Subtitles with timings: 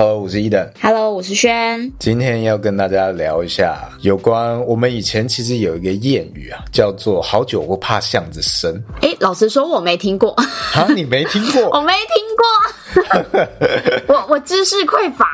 [0.00, 0.66] Hello，我是 Eden。
[0.80, 1.92] Hello，我是轩。
[1.98, 8.82] 今天要跟大家聊一下有关我们以前其实有一个谚语啊，叫做“好酒不怕巷子深”。
[9.02, 10.30] 哎，老实说，我没听过。
[10.30, 11.68] 啊，你没听过？
[11.78, 14.08] 我没听过。
[14.08, 15.28] 我我知识匮乏。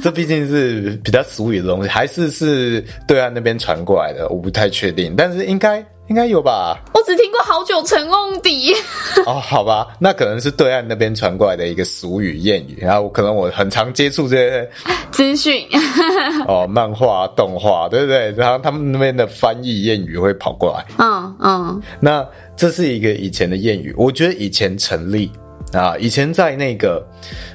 [0.00, 5.84] 这毕竟是比较俗语的东西，还是是对岸那边传过来的，我不太确定，但是应该。
[6.08, 8.74] 应该有吧，我只听过好久成瓮底。
[9.26, 14.70] 哦，好吧，那可能是对岸那边传过来的一个俗语谚语，然后可能我很常接触这些
[15.10, 15.66] 资讯。
[16.46, 18.30] 哦，漫画、动画，对不对？
[18.32, 20.84] 然后他们那边的翻译谚语会跑过来。
[20.98, 25.30] 嗯嗯，那这是一个以前的谚语，我觉得以前成立。
[25.76, 27.06] 啊，以前在那个，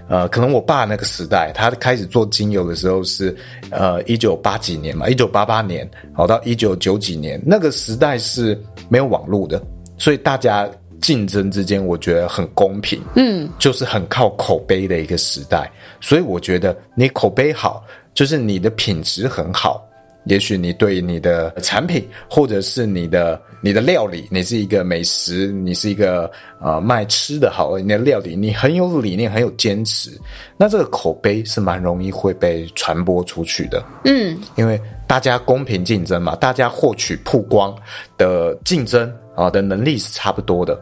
[0.07, 3.35] 呃，可能我爸那个时代，他开始做精油的时候是，
[3.69, 8.59] 呃，一九八几年嘛，一九八八年，好到一九九几年，那个时代是
[8.89, 9.61] 没有网络的，
[9.97, 10.69] 所以大家
[11.01, 19.88] 竞争之间，我觉得很公平，嗯，就是很靠口碑的一个时代，所以我觉得你口碑好，就是你的品质很好。
[20.25, 26.29] 也许你对你的产品，或者是你的你的料理，你是一个美食，你是一个
[26.61, 30.11] 呃卖吃的好，你的料理你很有理念，很有坚持，
[30.57, 33.83] 那这个口碑是蛮容易会被传播出去的。
[34.05, 37.75] 嗯，因为大家公平竞争嘛，大家获取曝光
[38.17, 40.79] 的竞争啊的能力是差不多的。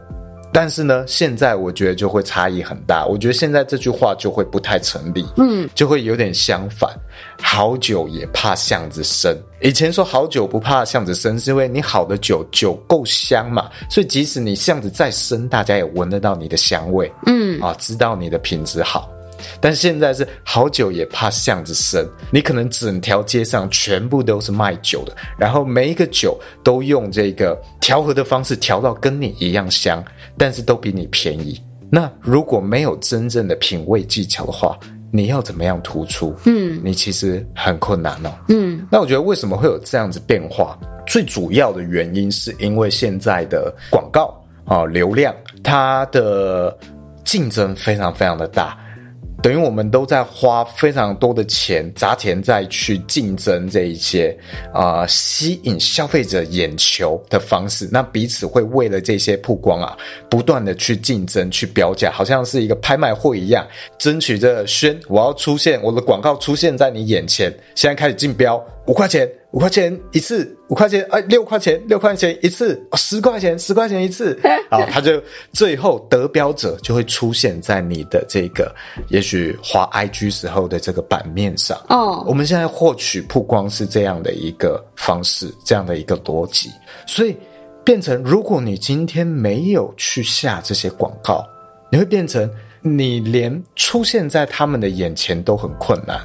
[0.60, 3.06] 但是呢，现在我觉得就会差异很大。
[3.06, 6.90] 我觉得现在这句话就会不太成立，嗯，就会有点相反。
[7.40, 9.40] 好酒也怕巷子深。
[9.62, 19.08] 以前说好酒不怕巷子深，是因为你好的酒酒够香嘛，所以即使你巷子再深，大家也闻得到你的香味，嗯，啊，知道你的品质好。
[19.60, 30.04] 但现在是好酒也怕巷子深，你可能整条街上全部都是卖酒的，然后每一个酒都用这个调和的方式调到跟你一样香，
[30.36, 31.60] 但是都比你便宜。
[31.90, 34.78] 那如果没有真正的品味技巧的话，
[35.10, 36.34] 你要怎么样突出？
[36.44, 38.30] 嗯，你其实很困难哦。
[38.48, 40.78] 嗯，那我觉得为什么会有这样子变化？
[41.06, 45.34] 最主要的原因是因为现在的广告啊，流量，
[45.64, 46.76] 它的
[47.24, 48.78] 竞争非常非常的大。
[49.40, 54.36] 等于我们都在花非常多的钱，砸钱再去竞争这一些
[54.72, 57.88] 啊、吸引消费者眼球的方式。
[57.92, 59.96] 那彼此会为了这些曝光啊，
[60.28, 63.66] 不断的去竞争、去标价，好像是一个拍卖会一样，
[63.96, 69.28] 争取着宣我要出现，我的广告出现在你眼前，现在开始竞标，五块钱。
[69.52, 78.74] 五块钱一次，五块钱，哎，六块钱，六块钱一次，哦，十块钱，十块钱一次， 啊，他就最后得标者就会出现在你的这个，
[79.08, 81.78] 也许滑 IG 时候的这个版面上。
[81.88, 86.70] 哦，我们现在获取曝光是这样的一个方式，这样的一个逻辑，
[87.06, 87.34] 所以
[87.82, 91.42] 变成如果你今天没有去下这些广告，
[91.90, 92.50] 你会变成
[92.82, 96.20] 你连出现在他们的眼前都很困难。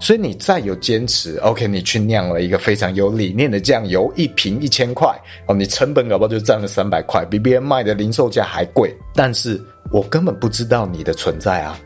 [0.00, 5.08] 所以你再有坚持，OK，你去酿了一个非常有理念的酱油，一瓶一千块
[5.46, 8.96] 哦，你成本搞不好就占了三百块，比别人卖的零售价还贵。
[9.14, 9.60] 但是
[9.90, 11.76] 我根本不知道你的存在啊，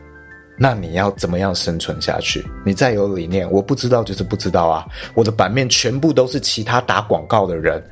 [0.59, 2.45] 那你要怎么样生存下去？
[2.63, 4.85] 你再有理念，我不知道就是不知道啊。
[5.15, 7.83] 我的版面全部都是其他打广告的人，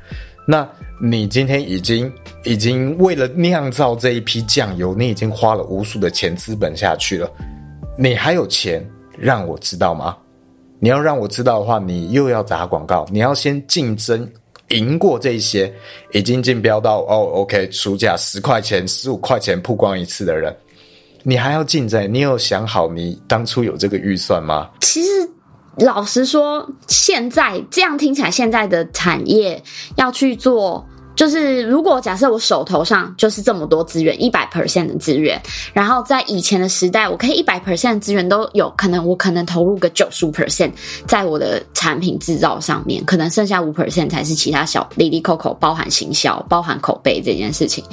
[0.46, 0.66] 那
[1.02, 2.10] 你今天已经
[2.44, 7.28] 已经为了酿造这一批酱油，你已经花了无数的钱资本下去了，
[7.98, 8.88] 你还有钱？
[9.18, 10.16] 让我知道吗？
[10.78, 14.28] 你要让我知道的话，你又要砸广告，你要先竞争
[14.70, 15.72] 赢过这些
[16.12, 20.56] 已经竞标到哦，OK，出价十块钱、十五块钱曝光一次的人，
[21.22, 22.12] 你还要竞争？
[22.12, 24.70] 你有想好你当初有这个预算吗？
[24.80, 25.08] 其实
[25.76, 29.62] 老实说，现在这样听起来，现在的产业
[29.96, 30.86] 要去做。
[31.14, 35.40] 就是如果假设我手头上就是这么多资源，一百 percent 的资源，
[35.74, 40.72] 然后在以前的时代，我可以一百 percent 资源都有可能，我可能投入个九十五 percent
[41.06, 47.84] 在我的产品制造上面，可能剩下五 percent 才是其他小哩哩扣扣，包含行销、包含口碑这件事情。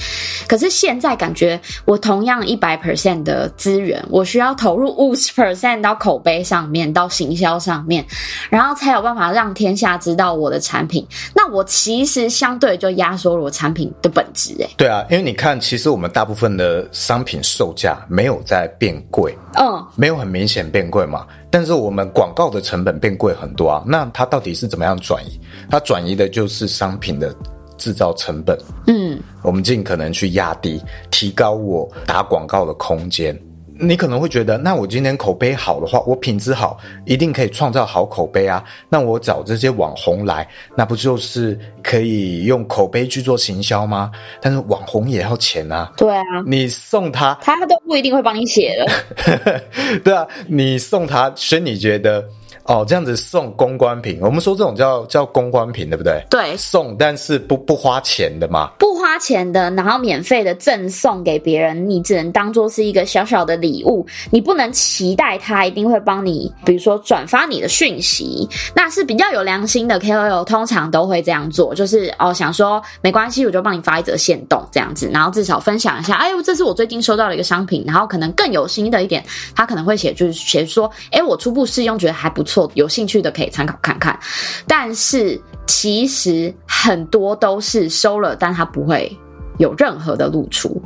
[0.47, 8.05] 可是现在感觉，我同样一百 percent 的资源，我需要投入五十 percent 到口碑上面，到行销上面，
[8.49, 11.05] 然后才有办法让天下知道我的产品。
[11.35, 13.08] 那我其实相对就压。
[13.09, 14.53] 压缩了我产品的本质。
[14.61, 21.25] 哎，对啊，因为你看，其实我们大部分的商品售价没有在变贵，嗯，没有很明显变贵嘛。
[21.49, 23.83] 但是我们广告的成本变贵很多啊。
[23.87, 25.39] 那它到底是怎么样转移？
[25.71, 27.35] 它转移的就是商品的
[27.77, 28.55] 制造成本。
[28.85, 30.79] 嗯，我们尽可能去压低，
[31.09, 33.35] 提高我打广告的空间。
[33.79, 38.63] 你可能会觉得，那我今天口碑好的话，我品质好，一定可以创造好口碑啊。
[38.89, 44.11] 那我找这些网红来，那不就是可以用口碑去做行销吗？
[44.41, 45.91] 但是网红也要钱啊。
[45.95, 49.61] 对啊，你送他，他都不一定会帮你写的。
[50.03, 52.23] 对啊，你送他，所以你觉得？
[52.69, 56.23] 哦，这样子送公关品，我们说这种叫叫公关品，对不对？
[56.29, 79.25] 对，送但是不不花钱的嘛，不花钱的，然后免费的赠送给别人，你只能当做是一个小小的礼物，你不能期待他一定会帮你，比如说转发你的讯息，那是比较有良心的 KOL，通常都会这样做，就是哦想说没关系，我就帮你发一则限动这样子，然后至少分享一下，哎呦，这是我最近收到的一个商品，然后可能更有心的一点，
[79.55, 82.58] 他可能会写就是写说，哎，我初步试用觉得还不错。
[82.73, 84.17] 有兴趣的可以参考看看，
[84.65, 89.15] 但是其实很多都是收了，但它不会
[89.59, 90.81] 有任何的露出，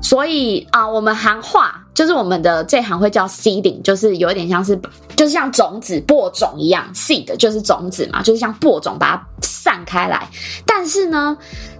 [0.00, 4.78] 所以啊、我们行话就是我们的这行会叫 seeding，就是有一点像是，
[5.16, 10.28] 就是像种子播种一样，seed 就是种子嘛，就是像播种把它散开来，
[10.64, 11.36] 但是呢。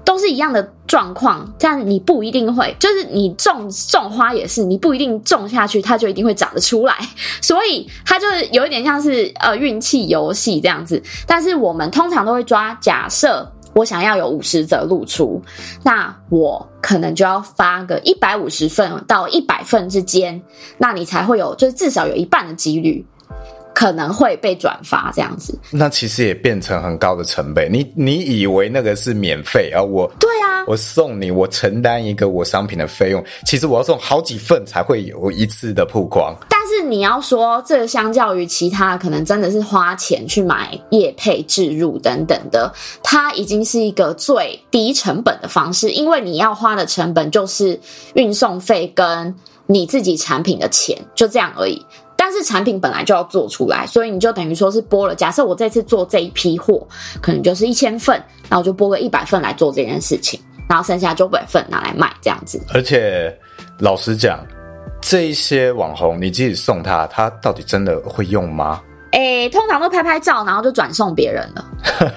[0.09, 6.97] 都是一样的状况，但你不一定会，就是你种种花也是，你不一定种下去，它就一定会长得出来，
[7.43, 11.03] 所以它就是有一点像是呃运气游戏这样子。
[11.27, 15.43] 但是我们通常都会抓，假设我想要有五十则露出，
[15.85, 20.41] 那我可能就要发个一百五十份到一百份之间，
[20.79, 23.05] 那你才会有，就是至少有一半的几率。
[23.79, 27.73] 可能会被转发这样子，那其实也变成很高的成本。
[27.73, 29.81] 你你以为那个是免费啊？
[29.81, 33.25] 我对啊，我送你，我承担一个我商品的费用。
[33.47, 36.35] 其实我要送好几份才会有一次的曝光。
[36.49, 47.79] 但是你要说这个相较于其他，可能真的是花钱去买业配置入等等的，它已经是一个最低成本的方式，因为你要花的成本就是
[48.15, 49.33] 运送费跟
[49.67, 51.81] 你自己产品的钱，就这样而已。
[52.29, 55.15] 但是产品本来就要做出来，所以你就等于说是播了。
[55.15, 56.87] 假设我这次做这一批货，
[57.23, 60.39] 可能就是一千份，然后我就播个一百份来做这件事情，
[60.69, 62.61] 然后剩下九百份拿来卖这样子。
[62.75, 63.35] 而且
[63.79, 64.47] 老实讲，
[65.01, 68.83] 这一些网红，你即使送他，他到底真的会用吗？
[69.13, 71.65] 诶，通常都拍拍照，然后就转送别人了。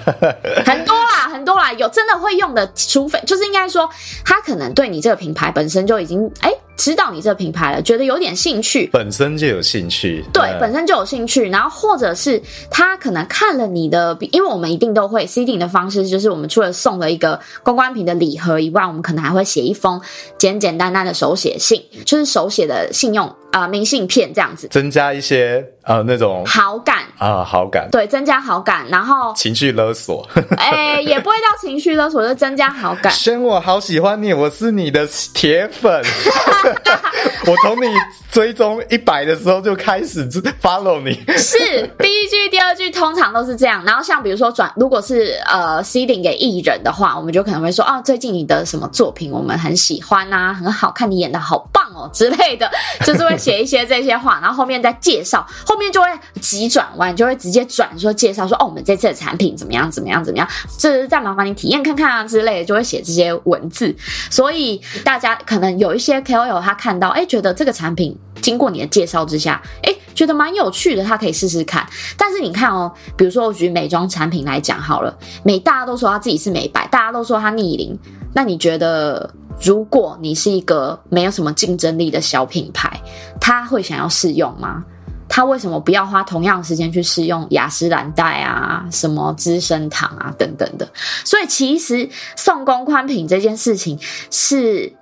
[0.66, 3.88] 很多啦，很多啦，有真的会用的，除非就是应该说，
[4.26, 11.48] 他可能对你这个品牌本身就已经诶知道你这个品牌了，觉得有点兴趣，本身就有兴趣，对，对，本身就有兴趣。
[11.48, 20.00] 然后或者是他可能看了你的，因为我们一定都会 seeding 的方式，就是我们除了送了一个公关品的礼盒以外，我们可能还会写一封
[20.38, 23.32] 简简单单的手写信，就是手写的信用。
[23.52, 30.26] 啊、呃，明信片这样子，增加一些呃那种好感啊、呃，好感，对，增加好感，然后情绪勒索，
[30.56, 33.12] 哎、欸，也不会到情绪勒索，就增加好感。
[33.12, 36.02] 宣我好喜欢你，我是你的铁粉，
[37.46, 37.86] 我从你
[38.30, 40.26] 追踪一百的时候就开始
[40.62, 41.12] follow 你。
[41.36, 41.58] 是
[41.98, 52.70] 第一句、第二句通常都是这样，然后像比如说转，如果是呃 seeding 给艺人的话，我们就可能会说，哦，最近你的什么作品我们很喜欢啊，很好看，你演的好棒哦之类的，
[53.04, 53.36] 就是会。
[53.42, 56.06] 写一些这些话，然后后面再介绍，后面就会
[56.40, 60.48] 急转弯，就会直接转说介绍说哦，我们这次的产品怎么样，怎么样，怎么样，
[60.78, 63.92] 这是再麻烦你体验看看啊之类的，就会写这些文字。
[64.30, 71.86] 所以大家可能有一些 KOL 他看到，哎，觉得这个产品经过你的介绍之下，哎，觉得蛮有趣的，他可以试试看。
[72.16, 77.98] 但是你看哦，比如说我举美妆产品来讲好了，美大家都说他自己是美白，大家都说他逆龄，
[78.34, 79.30] 那你觉得？
[79.60, 83.00] 如果你是一个没有什么竞争力的小品牌，
[83.38, 84.82] 他会想要试用吗？
[85.28, 90.90] 他为什么不要花同样的时间去试用雅诗兰黛啊、什么资生堂啊等等的？
[91.24, 93.96] 所以其实送公关品这件事情
[94.30, 94.92] 是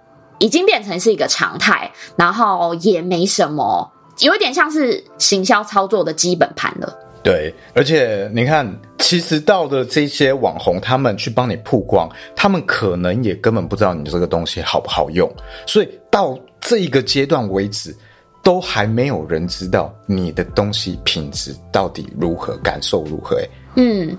[0.41, 6.99] 已经变成是一个常态，然后也没什么，有点像是行销操作的基本盘了。
[7.23, 8.67] 对，而且你看，
[8.99, 15.31] 其实到的这些网红，他们去帮你曝光，他们可能也根本不知道你这个东西好不好用，
[15.67, 17.95] 所以到这一个阶段为止，
[18.43, 23.39] 都还没有人知道你的东西品质到底如何，感受如何。
[23.77, 24.17] 嗯，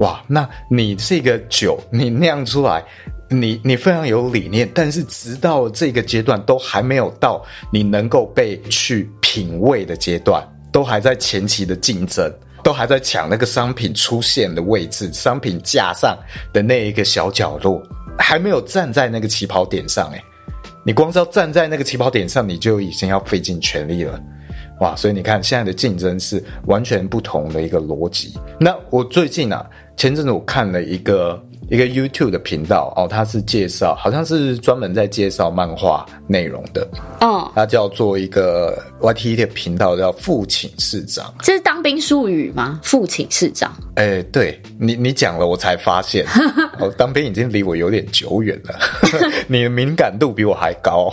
[0.00, 2.84] 哇，那你这个酒你酿出来，
[3.30, 10.46] 你你非常有理念，但是直到这个阶段都还没有到你能够被去品味的阶段。
[10.72, 12.32] 都还在前期的竞争，
[12.62, 16.16] 都还在抢那个商品出现的位置，商品架上
[16.52, 17.82] 的那一个小角落，
[18.16, 20.08] 还没有站在那个起跑点上。
[20.12, 20.22] 诶，
[20.84, 24.20] 你光是要站在那个起跑点上，你就已经要费尽全力了。
[24.78, 28.38] 哇，所以你看，现在的竞争是完全不同的一个逻辑。
[28.60, 36.86] 那我最近啊，前阵子我看了一个一个 YouTube 的频道哦，它是介绍，好像是专门在介绍漫画内容的。
[37.20, 41.32] 哦，它叫做一个 YT 的频道，叫父亲市长。
[41.42, 42.80] 这是当兵术语吗？
[42.82, 43.72] 父亲市长？
[43.94, 46.26] 哎、欸，对你，你讲了，我才发现，
[46.80, 48.78] 哦，当兵已经离我有点久远了。
[49.46, 51.12] 你的敏感度比我还高。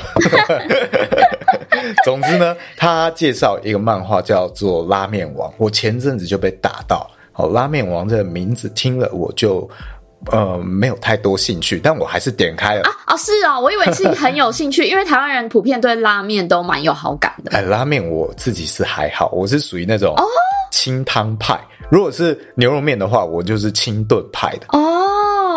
[2.03, 7.09] 总之呢，他介绍一个漫画叫做《拉面王》，我前阵子就被打到。
[7.33, 9.69] 哦，《拉面王》这个名字听了我就
[10.31, 12.91] 呃没有太多兴趣，但我还是点开了啊。
[13.07, 17.51] 哦，是哦，我以为是很有兴趣，因为台湾人普遍对拉面都蛮有好感的。
[17.57, 20.15] 哎，拉面我自己是还好，我是属于那种
[20.71, 21.59] 清汤派。
[21.89, 24.67] 如果是牛肉面的话，我就是清炖派的。
[24.69, 24.81] 哦。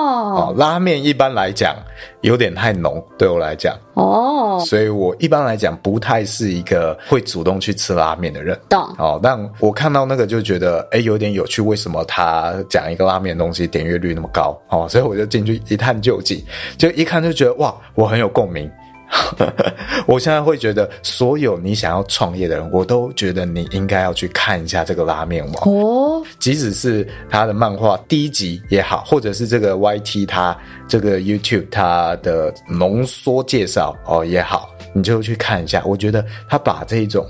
[0.01, 1.75] 哦，拉面一般来讲
[2.23, 8.59] 有点太浓，对我来讲哦，所以我一般来讲不太是一个会主动去吃拉面的人。
[8.69, 14.59] 懂哦，但我看到那个就觉得哎有点有趣，为什么他讲一个拉面的东西点阅率那么高？
[14.69, 16.45] 哦，所以我就进去一探究竟，
[16.77, 18.71] 就一看就觉得哇，我很有共鸣。
[20.07, 26.23] 我现在会觉得，所有你想要创业的人，我都觉得你应该要去看一下这个拉面王哦。
[26.39, 30.57] 即使是他的漫画第一集也好，或者是这个 YT 他
[30.89, 35.83] 这个 YouTube 他的浓缩介绍哦也好，你就去看一下。
[35.85, 37.27] 我觉得他把这种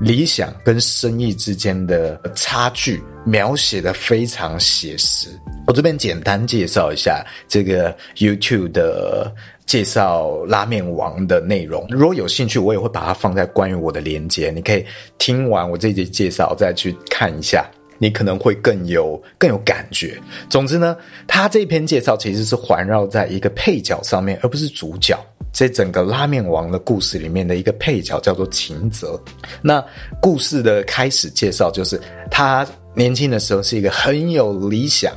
[0.00, 5.28] 理想跟生意之间的差距描写的非常写实。
[5.66, 9.32] 我这边简单介绍一下这个 YouTube 的。
[9.70, 14.84] 介绍拉面王的内容，如果有兴趣，我也会把它放在关于我的连接，你可以
[15.16, 17.64] 听完我这集介绍再去看一下，
[17.96, 20.20] 你可能会更有更有感觉。
[20.48, 20.96] 总之呢，
[21.28, 25.16] 他这篇介绍其实是环绕在一个配角上面，而不是主角。
[25.52, 29.20] 这整个拉面王的故事里面的一个配角叫做秦泽。
[29.62, 29.84] 那
[30.20, 35.12] 故事的开始介绍就是他年轻的时候是一个很有理想。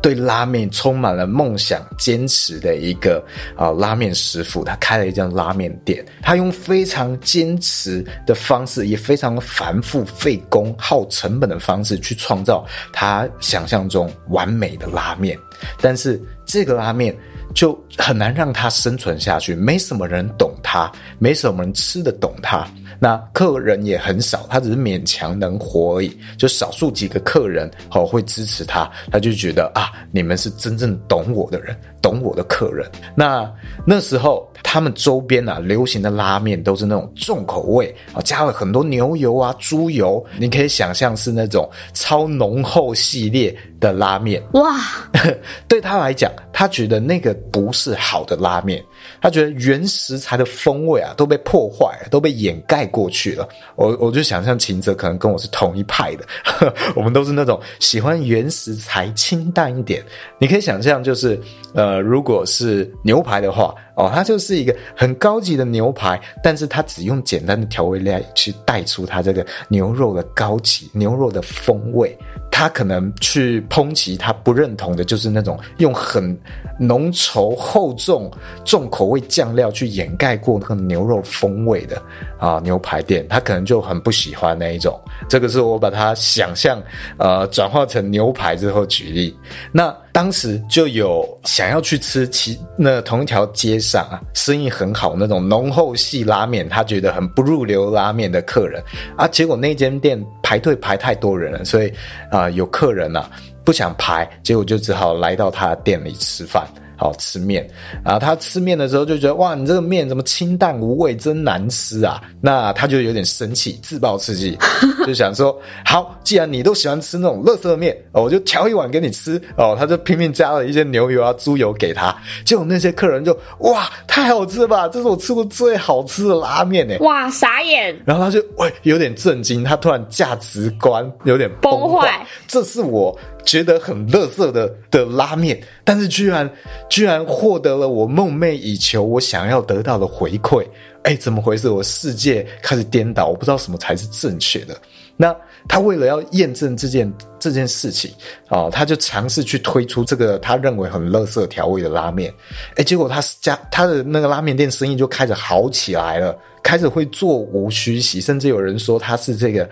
[0.00, 3.22] 对拉面充满了梦想、坚持的一个
[3.54, 6.02] 啊拉面师傅，他开了一家拉面店。
[6.22, 15.38] 他用非常坚持的方式，也非常繁复、费工、耗成本的方式去创造他想象中完美的拉面。
[15.82, 17.14] 但是这个拉面
[17.54, 22.66] 就很难让他生存下去，没什么人懂他，没什么人吃得懂他。
[23.04, 26.16] 那客人也很少，他只是勉强能活而已。
[26.38, 32.90] 就少数几个客人哦会支持他，他就觉得啊，你们是真正懂我的人，懂我的客人。
[33.14, 33.46] 那
[33.86, 44.42] 那时候他们周边啊流行的拉面都是那种重口味啊，加了很多牛油啊、猪油，你可以想象是那种超浓厚系列的拉面。
[44.54, 44.80] 哇，
[45.68, 48.82] 对他来讲，他觉得那个不是好的拉面。
[49.20, 53.48] 他觉得原食材的风味啊都被破坏，都被掩盖过去了。
[53.74, 56.24] 我我就想象秦泽可能跟我是同一派的，
[56.94, 60.04] 我们都是那种喜欢原食材清淡一点。
[60.38, 61.40] 你可以想象，就是
[61.74, 72.16] 呃，如果是牛排的话，哦，它就是一个很高级的牛排，但是它只用简单的调味料去带出它这个牛肉的高级、牛肉的风味。
[72.56, 76.38] 他可能去抨击他不认同的，就是那种用很
[76.78, 78.30] 浓稠厚重
[78.64, 82.00] 重口味酱料去掩盖过那个牛肉风味的
[82.38, 84.96] 啊牛排店，他可能就很不喜欢那一种。
[85.28, 86.80] 这个是我把它想象
[87.18, 89.36] 呃转化成牛排之后举例。
[89.72, 98.82] 那当时就有想要去吃其那同一条街上啊生意很好那种浓厚系拉面，他觉得很不入流拉面的客人
[99.16, 101.92] 啊，结果那间店排队排太多人了，所以
[102.30, 102.48] 啊。
[102.54, 103.28] 有客人啊，
[103.64, 106.64] 不想排，结果就只好来到他店里吃饭。
[107.04, 107.68] 好吃面
[108.02, 108.18] 啊！
[108.18, 112.18] 他吃面的时候就觉得哇，你这个面怎么清淡无味，真难吃啊！
[112.40, 114.56] 那他就有点生气，自暴自弃，
[115.06, 119.76] 就想说：好，既然你都喜欢吃那种垃圾面，我就调一碗给你吃哦。
[119.78, 124.88] 他就拼命加了一些牛油啊、猪油给他，结果那些客人就哇，太好吃了吧！
[124.88, 126.96] 这是我吃过最好吃的拉面哎！
[127.00, 127.94] 哇，傻眼！
[128.06, 132.26] 然后他就喂，有点震惊，他突然价值观有点崩坏。
[132.48, 133.14] 这是我。
[133.44, 136.50] 觉得很垃圾的的拉面，但是居然
[136.88, 140.66] 居然获得了我梦寐以求、我想要得到的回馈。
[141.02, 141.68] 哎，怎么回事？
[141.68, 144.74] 我世界开始颠倒，我不知道什么才是正确的。
[145.16, 145.34] 那
[145.68, 148.10] 他为了要验证这件这件事情，
[148.48, 152.32] 哦，他就尝试去推出这个他认为很垃圾调味的拉面。
[152.76, 159.68] 哎，结果他家他的那个拉面店生意就开始好起来了，开始会座无虚席，甚至有人说他是这个。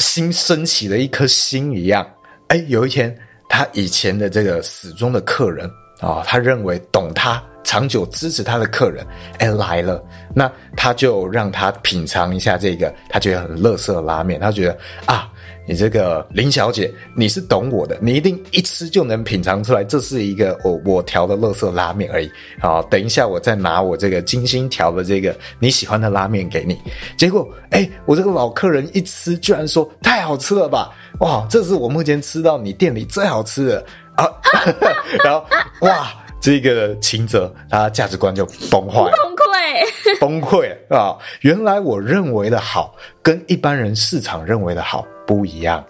[0.00, 2.04] 新升起的一颗星一样。
[2.48, 3.16] 哎，有一天，
[3.48, 5.70] 他以前的这个死忠的客人
[6.00, 9.06] 啊、他认为懂他、长久支持他的客人，
[9.38, 10.02] 哎来了，
[10.34, 15.30] 那他就让他品尝一下这个他觉得很乐色拉面，他觉得啊。
[15.66, 22.30] 你这个林小姐，你是懂我的，你一定一吃就能品尝出来，这是一个我我调的乐色拉面而已。
[22.60, 26.78] 好，等一下我再拿我这个精心调的这个你喜欢的拉面给你。
[27.16, 30.92] 结果，哎，我这个老客人一吃，居然说太好吃了吧！
[31.20, 34.28] 哇，这是我目前吃到你店里最好吃的啊！
[35.24, 35.46] 然后，
[35.82, 39.16] 哇，这个秦泽他价值观就崩坏了。
[40.20, 41.16] 崩溃啊！
[41.40, 45.82] 原来我认为的好，跟一般人市场认为的好不一样。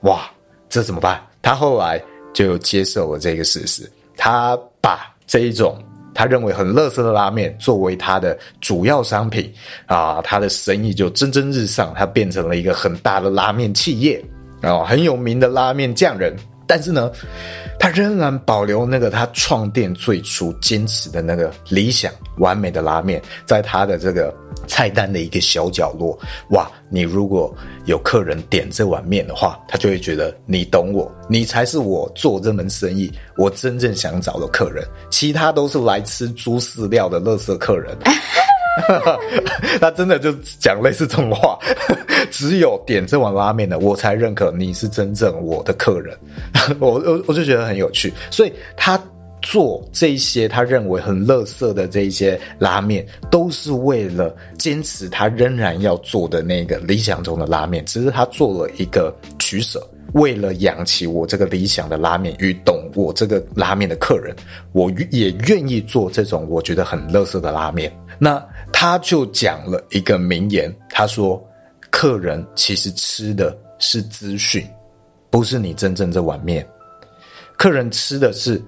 [0.00, 0.20] 哇，
[0.68, 1.20] 这怎么办？
[1.42, 5.78] 他后来就接受了这个事实，他把这一种
[6.14, 9.52] 他认为很垃圾的拉面作为他的主要商品
[9.86, 14.22] 啊，他的生意就蒸蒸日上，他变成了一个很大的拉面企业
[14.60, 16.34] 然后，很有名的拉面匠人。
[16.66, 17.10] 但是呢，
[17.80, 24.32] 他仍然保留那个他创店最初坚持的那个理想完美的拉面，在他的这个
[24.68, 26.16] 菜单的一个小角落。
[26.50, 27.52] 哇，你如果
[27.86, 37.98] 有客人点这碗面的话，他就会觉得你懂我，你才是我做这门生意我真正想找的客人，其他都是来吃猪饲料的垃圾客人。
[39.80, 41.58] 他真的就讲类似这种话，
[42.30, 46.16] 只有点这碗拉面的，我才认可你是真正我的客人。
[46.80, 49.00] 我我我就觉得很有趣，所以他
[49.42, 59.82] 做这些他认为很垃圾的这一些拉面，都是为了坚持他仍然要做的那个理想中的拉面，只是他做了一个取舍。
[60.14, 64.34] 为了养起我这个理想的拉面与懂我这个拉面的客人，
[64.72, 67.92] 我也愿意做这种我觉得很垃圾的拉面。
[68.18, 71.42] 那他就讲了一个名言，他说
[71.90, 74.66] ：“客人其实吃的是资讯，
[75.30, 76.66] 不是你真正这碗面。
[77.56, 78.62] 客人吃的是。”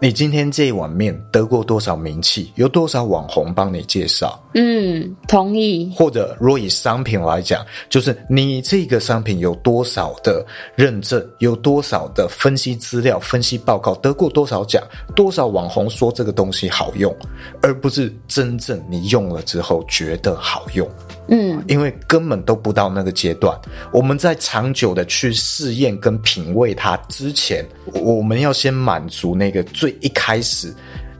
[0.00, 2.50] 你今天这一碗面得过多少名气？
[2.56, 4.41] 有多少网红帮你介绍？
[4.54, 5.92] 嗯，同意。
[5.96, 10.44] 或者若以商品来讲，就是你这个商品有多少的
[10.76, 14.82] 认证，有多少的分析资料、分析报告，得过多少奖，
[15.16, 17.14] 多少网红说这个东西好用，
[17.62, 20.88] 而不是真正你用了之后觉得好用。
[21.28, 23.56] 嗯，因为根本都不到那个阶段。
[23.92, 30.74] 我们在长久的去试验跟品味它之前，我们要先满足那个最一开始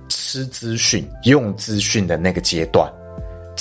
[0.09, 2.93] 吃资讯、用资讯的那个阶段。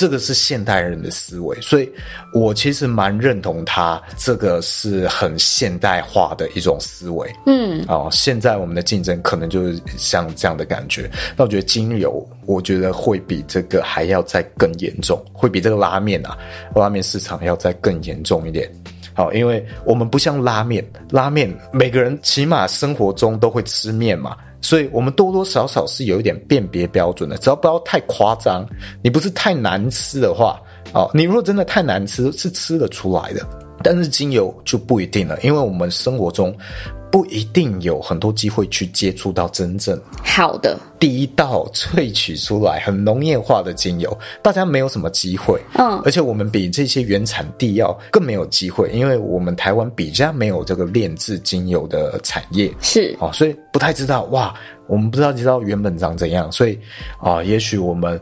[0.01, 1.87] 这个是现代人的思维，所以
[2.33, 7.31] 我其实蛮认同他这个是很现代化的一种思维。
[7.45, 11.07] 嗯，哦，现在我们的竞争可能就是像这样的感觉。
[11.37, 16.35] 那我觉得精油，我觉得会比这个还要再更严重，会比这个拉面啊，
[16.73, 18.67] 拉面市场要再更严重一点。
[19.13, 24.35] 好，因为我们不像拉面，拉面每个人起码生活中都会吃面嘛。
[24.61, 28.65] 所以我们多多少少是有一点辨别标准的，只要不要太夸张，
[29.03, 30.61] 你不是太难吃的话，
[30.93, 33.45] 哦，你如果真的太难吃，是吃得出来的。
[33.83, 36.55] 但是精油就不一定了，因为我们生活中。
[37.11, 45.59] 不一定有很多机会去接触到真正好的第一道萃取出来很农业化的精油，大家没有什么机会。
[45.73, 54.53] 嗯，而且我们比这些原产地要更没有机会，因为我们台湾比较没有这个炼制精油的产业，是哦，所以不太知道哇，
[54.87, 56.79] 我们不知道知道原本长怎样，所以
[57.19, 58.17] 啊，也许我们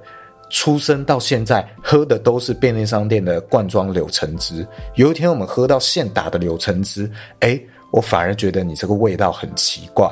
[0.49, 7.07] 出生到现在喝的都是便利商店的罐装柳橙汁，有一天我们喝到现打的柳橙汁，
[7.41, 7.61] 哎。
[7.91, 10.07] 我反而觉得你这个味道很奇怪，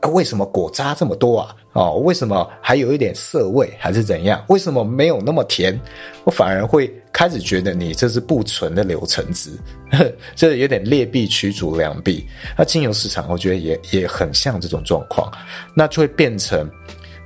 [0.00, 1.54] 啊，为什么果渣这么多啊？
[1.74, 4.44] 哦，为什么还有一点涩味，还是怎样？
[4.48, 5.78] 为什么没有那么甜？
[6.24, 9.50] 我反而会开始觉得你这是不纯的柳橙汁，
[10.34, 12.26] 这有点劣币驱逐良币。
[12.56, 15.30] 那精油市场，我觉得也也很像这种状况，
[15.74, 16.68] 那就会变成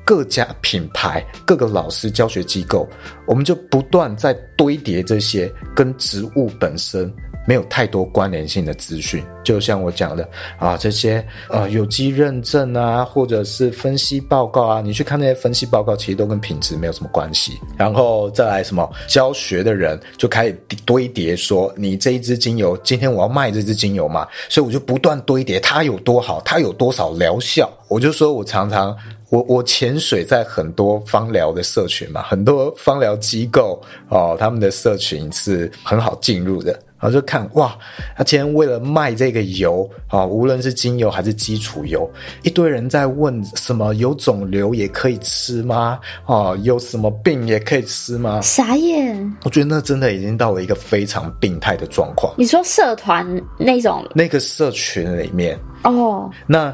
[0.05, 2.87] 各家品牌、各个老师教学机构，
[3.27, 7.11] 我们就不断在堆叠这些跟植物本身。
[7.45, 10.29] 没有太多关联性的资讯，就像我讲的
[10.59, 17.59] 啊，这些呃有机认证啊，或者是分析报告啊，你去看那些分析报告，其实都跟品质没有什么关系。
[17.77, 27.71] 然后再来什么教学的人就开始堆叠说，你这一支精油，今天我要卖这支精油嘛，所以我就不断堆叠它有多好，它有多少疗效。
[27.89, 28.97] 我就说我常常
[29.29, 36.79] 我我潜水在很多芳疗的社群嘛，很多芳疗机构哦，他们的社群是很好进入的。
[37.03, 37.77] 然后就看哇，
[38.17, 42.09] 他今天为了卖这个油啊，无论是精油还是基础油，
[42.45, 45.99] 一堆人在问什么有肿瘤也可以吃吗？
[46.25, 48.41] 啊，有什么病也可以吃吗？
[48.41, 49.37] 傻眼！
[49.45, 52.33] 我觉得那真的已经到了一个非常病态的状况。
[52.39, 53.27] 你说社团
[53.59, 56.73] 那种那个社群里面哦，那。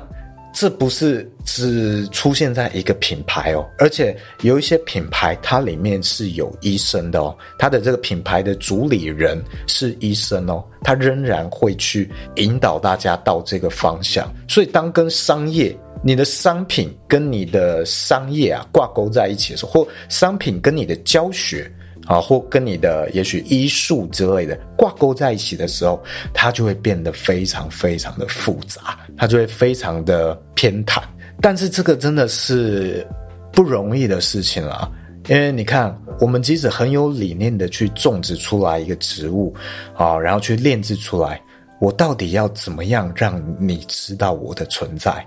[0.60, 14.28] 这不是只出现在一个品牌哦，而且有一些品牌它里面是有医生的哦，它的这个品牌的主理人是医生哦，他仍然会去引导大家到这个方向。
[14.48, 21.70] 所以，当跟商业、你的商品跟你的商业啊挂钩在一起的时候，或商品跟你的教学。
[22.08, 31.02] 啊，或跟你的也许医术之类的挂钩在一起的时候，它就会变得非常非常的复杂，它就会非常的偏袒。
[31.40, 33.06] 但是这个真的是
[33.52, 34.90] 不容易的事情啦，
[35.28, 39.54] 因为你看，我们即使很有理念的去种植出来一个植物，
[39.94, 41.40] 啊，然后去炼制出来，
[41.78, 45.24] 我到底要怎么样让你知道我的存在？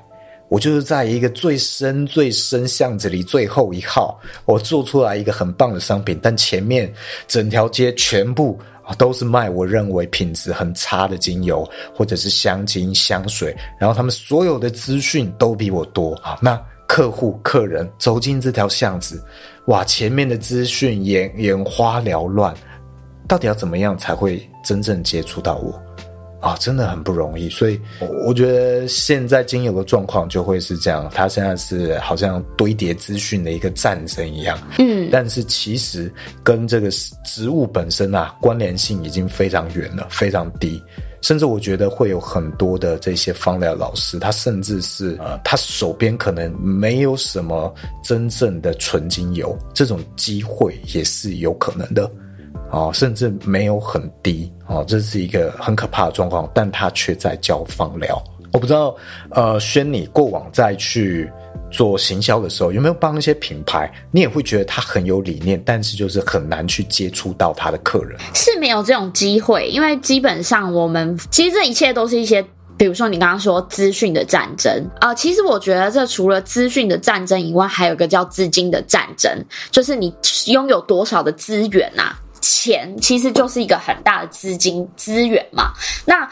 [0.51, 6.93] 我就是在一个最深最深巷子里最后一号，我做出来一个很棒的商品，但前面
[7.25, 8.59] 整条街全部
[8.97, 16.37] 都是卖我认为品质很差的精油，或者是香精、香水，然后他们所有的资讯都比我多啊。
[16.41, 19.23] 那客户、客人走进这条巷子，
[19.67, 22.53] 哇，前面的资讯眼眼花缭乱，
[23.25, 25.81] 到底要怎么样才会真正接触到我？
[26.41, 27.79] 啊、哦，真的很不容易，所以
[28.25, 36.11] 我觉得现在精油的状况就会是这样，它现在是好像堆叠资讯的一个战争一样，嗯，但是其实
[36.43, 36.89] 跟这个
[37.23, 40.81] 植物本身啊关联性已经非常远了，非常低，
[41.21, 47.71] 甚至我觉得会有很多的这些芳疗老师，他甚至是呃，他手边可能没有什么
[48.03, 52.09] 真正的纯精油，这种机会也是有可能的。
[52.71, 58.21] 哦，甚至没有很低哦，这是一个很可怕的状况，但他却在教芳疗。
[58.53, 58.95] 我不知道，
[59.29, 61.31] 呃，轩，你过往在去
[61.71, 68.19] 做行销的时候，有没有帮一些品牌，你也会觉得他很有理念，但是就是很难去接触到他的客人？
[68.33, 72.45] 是没有这种机会，因为基本上我们其实这一切都是一些，
[72.77, 79.31] 比如说你刚刚说资讯的战争啊，其实我觉得这除了资讯的战争以外，还有一个叫资金的战争，
[79.71, 80.13] 就是你
[80.47, 82.20] 拥有多少的资源呐，啊？
[82.41, 85.71] 钱其实就是一个很大的资金资源嘛。
[86.05, 86.29] 那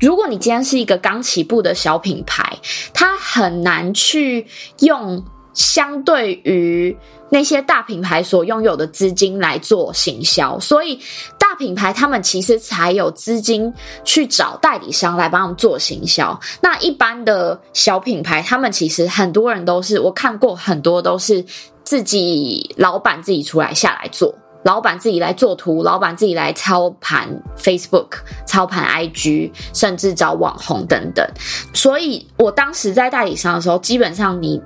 [0.00, 2.58] 如果你今天是一个刚起步的小品牌，
[2.92, 4.46] 它很难去
[4.80, 6.96] 用相对于
[7.28, 10.98] 那些大品牌所拥有的资金来做行销，所以
[11.38, 13.72] 大品牌他们其实才有资金
[14.04, 16.40] 去找代理商来帮他们做行销。
[16.60, 21.44] 那一般的小品牌，他们其实很多人都是我看过很多都是
[21.84, 24.34] 自己老板自己出来下来做。
[24.62, 31.26] 老板自己来做图，老板自己来操盘 Facebook、操盘 IG，甚至找网红等等。
[31.72, 34.60] 所以我当时在代理商的时候，基本上你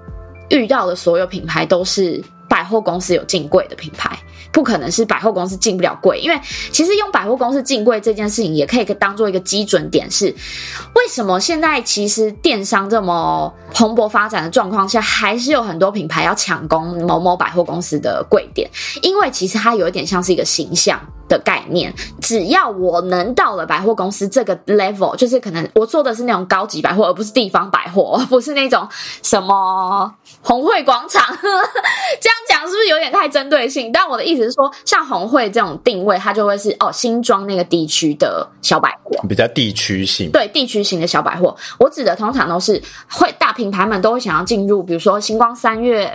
[0.50, 4.18] 遇到的所有品牌都是百货公司有进柜的品牌。
[4.52, 6.40] 不可能是百货公司进不了柜，因为
[6.72, 10.26] 其实用百货公司进柜这件事情，也可以当做一个基准点，是
[10.94, 18.70] 为什么现在其实电商这么蓬勃发展的状况下，还是有很多品牌要抢攻某某百货公司的柜点，
[19.02, 21.00] 因为其实它有一点像是一个形象。
[21.26, 28.86] 的概念，只要我能到了百货公司这个 level，就是可能我做的是那种高级百货，而不是地方百货，而不是那种
[29.22, 31.24] 什么红会广场。
[31.24, 31.68] 呵呵，
[32.20, 33.90] 这样讲是不是有点太针对性？
[33.90, 40.30] 但我的意思是说，像红会这种定位，它就会是哦，新庄那个地区的小百货，比较地区性。
[40.32, 46.10] 对，地区型的小百货，我指的通常都是会大品牌们都会想要进入，比如说星光三月，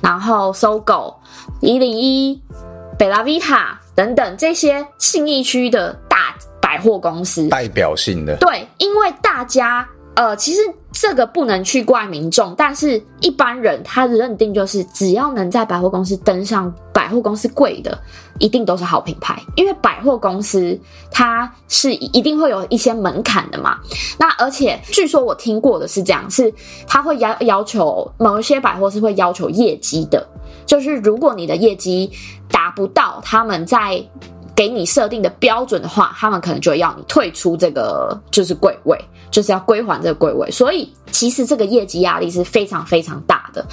[0.00, 1.14] 然后 SOGO
[1.60, 2.40] 一零一。
[2.98, 8.36] 贝拉维塔等等这些信义区的大百货公司，代表性的。
[8.38, 17.96] 对，因为大家呃，其实这个不能去怪民众，但是一般人他的认定就是，只要能在百货公司登上百货公司柜的，
[18.40, 19.40] 一定都是好品牌。
[19.54, 20.76] 因为百货公司
[21.08, 23.78] 它是一定会有一些门槛的嘛。
[24.18, 26.52] 那而且据说我听过的是这样，是
[26.88, 30.26] 他会要要求某一些百货是会要求业绩的。
[30.66, 32.10] 就是如果你的业绩
[32.50, 34.04] 达不到他们在
[34.58, 38.98] 给你设定的标准的话，他们可能就要你退出这个就是柜位，
[39.30, 40.50] 就是要归还这个柜位。
[40.50, 43.64] 所以其实这个业绩压力是非常非常大的。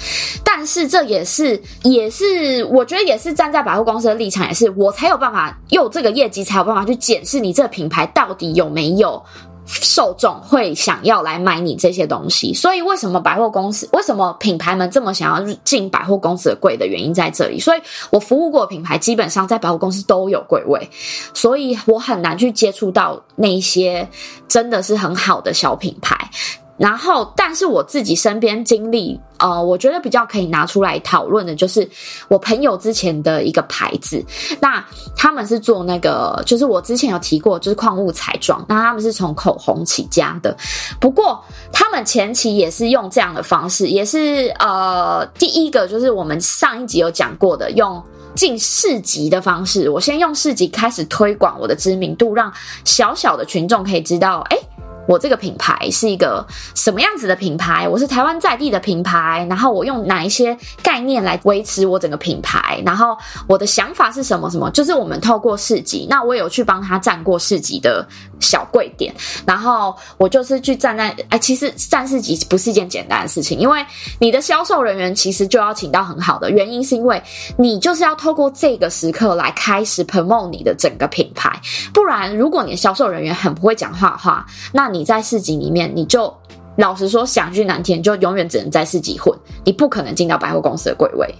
[0.44, 9.20] 但是这也是也是我觉得也是站在百货公司的立场，也是我才有办法用这个业绩才有办法去检视你这个品牌到底有没有
[9.66, 12.54] 受众会想要来买你这些东西。
[12.54, 17.58] 所以为什么百货公司，为什么品牌们这么想要进百货公司的柜的原因在这里。
[17.58, 20.88] 所以我服务过的品牌基本上在百货公司都有柜位，
[21.34, 24.08] 所以我很难去接触到那些
[24.46, 26.30] 真的是很好的小品牌。
[26.78, 31.88] 然后，但是我自己身边经历，呃，我觉得比较可以拿出来讨论的，就是
[32.28, 34.22] 我朋友之前的一个牌子。
[34.60, 34.84] 那
[35.16, 38.62] 他们是做那个，就是我之前有提过，就是矿物彩妆。
[38.68, 40.54] 那他们是从口红起家的，
[41.00, 48.02] 不过他们前期也是用这样的方式，也是呃，第一个就是我们上一集有讲过的，用
[48.34, 49.88] 进市集的方式。
[49.88, 52.52] 我先用市集开始推广我的知名度，让
[52.84, 54.58] 小小的群众可以知道，哎。
[55.06, 57.88] 我这个品牌是一个什么样子的品牌？
[57.88, 62.82] 我是台湾在地的品牌，然后我用哪一些概念来维持我整个品牌？
[62.84, 63.16] 然后
[63.46, 64.50] 我的想法是什么？
[64.50, 64.70] 什么？
[64.72, 68.06] 就是我们透过市集，那我有去帮他站过市集的
[68.40, 69.14] 小柜点，
[69.46, 73.84] 然后我就是去站在哎，其实站市集不是一件简单的事情，因为
[74.18, 77.22] 你的销售人员其实就要请到很好的，原因是因为
[77.56, 81.60] 你就是要透过这个时刻来开始 promote 你的整个品牌，
[81.94, 84.95] 不然如果你的销售人员很不会讲话的话，那你。
[84.96, 86.34] 你在市集里面，你就
[86.76, 91.34] 老实说，想去南天，就永远只能在市集混，你不可能进到百货公司的柜位，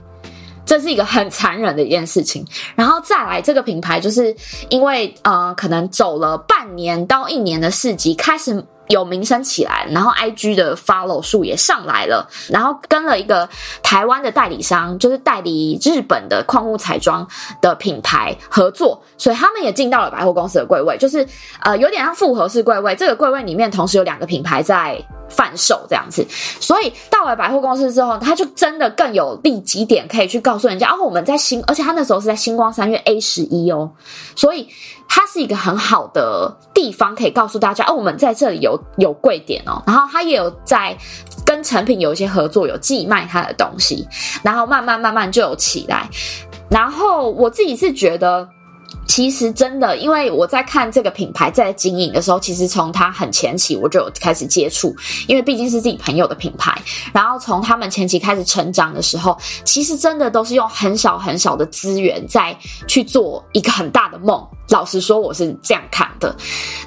[0.66, 2.44] 这是一个很残忍的一件事情。
[2.74, 4.36] 然后再来，这个品牌就是
[4.68, 8.64] 因为呃，可能走了半年到一年的市集，开始。
[8.88, 13.48] 有名声起来，然后 IG 的 follow 数也上来了，然后跟了一个
[13.82, 17.26] 台湾的代理商，就是代理日本的矿物彩妆
[17.60, 21.26] 的品牌合作，所以他们也进到了百货公司的柜位，就是
[21.60, 22.94] 呃有点像复合式柜位。
[22.94, 26.24] 这个柜位里面同时有两个品牌在贩售这样子，
[26.60, 33.90] 所以到了百货公司之后，他就真的更有利基点可以去告诉人家，哦，我们在星，而且他那时候是在星光三月 A 十一哦，
[34.34, 34.68] 所以。
[35.08, 40.96] 它是一个很好的地方，可以告诉大家哦，我们在这里有有贵点哦，然后他也有在
[41.44, 44.06] 跟成品有一些合作，有寄卖他的东西，
[44.42, 46.08] 然后慢慢慢慢就有起来。
[46.68, 48.48] 然后我自己是觉得。
[49.16, 54.94] 其实真的，因为我在看这个品牌在经营的时候，其实从它很前期我就有开始接触，
[55.26, 56.78] 因为毕竟是自己朋友的品牌。
[57.14, 62.54] 然后从他们前期开始成长的时候，其实真的都是用很少很少的资源在
[62.86, 64.46] 去做一个很大的梦。
[64.68, 66.36] 老实说，我是这样看的。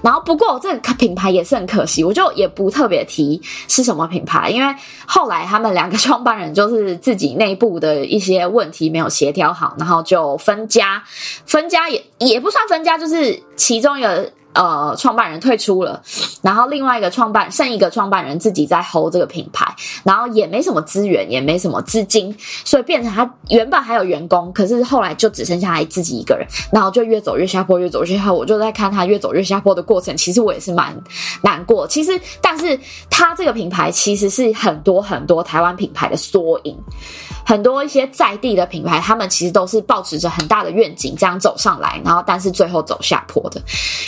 [0.03, 4.75] 然后不过这个品牌也是很可惜，我就也不特别提是什么品牌，因为
[5.07, 11.01] 后来他们两个创办人就是自己内部的一些问题没有协调好，然后就分家，
[11.47, 12.03] 分家也。
[12.19, 16.01] 也不算分家，就是其中有呃创办人退出了，
[16.41, 28.33] 然后另外一个创办剩一个创办人自己在 hold 这个品牌，然后也没什么资源，也没什么资金，所以变成他原本还有员工，可是后来就只剩下他自己一个人，然后就越走越下坡，越走越下坡。
[28.33, 30.93] 我就在看他越走越下坡的过程，其实我也是蛮
[31.41, 31.87] 难过。
[31.87, 32.77] 其实，但是
[33.09, 36.77] 他这个品牌其实是很多很多台湾品牌的缩影。
[37.45, 43.59] 很多一些在地的品牌，他们其实都是抱持着很大的愿景，这样走上来，然后但是最后走下坡的。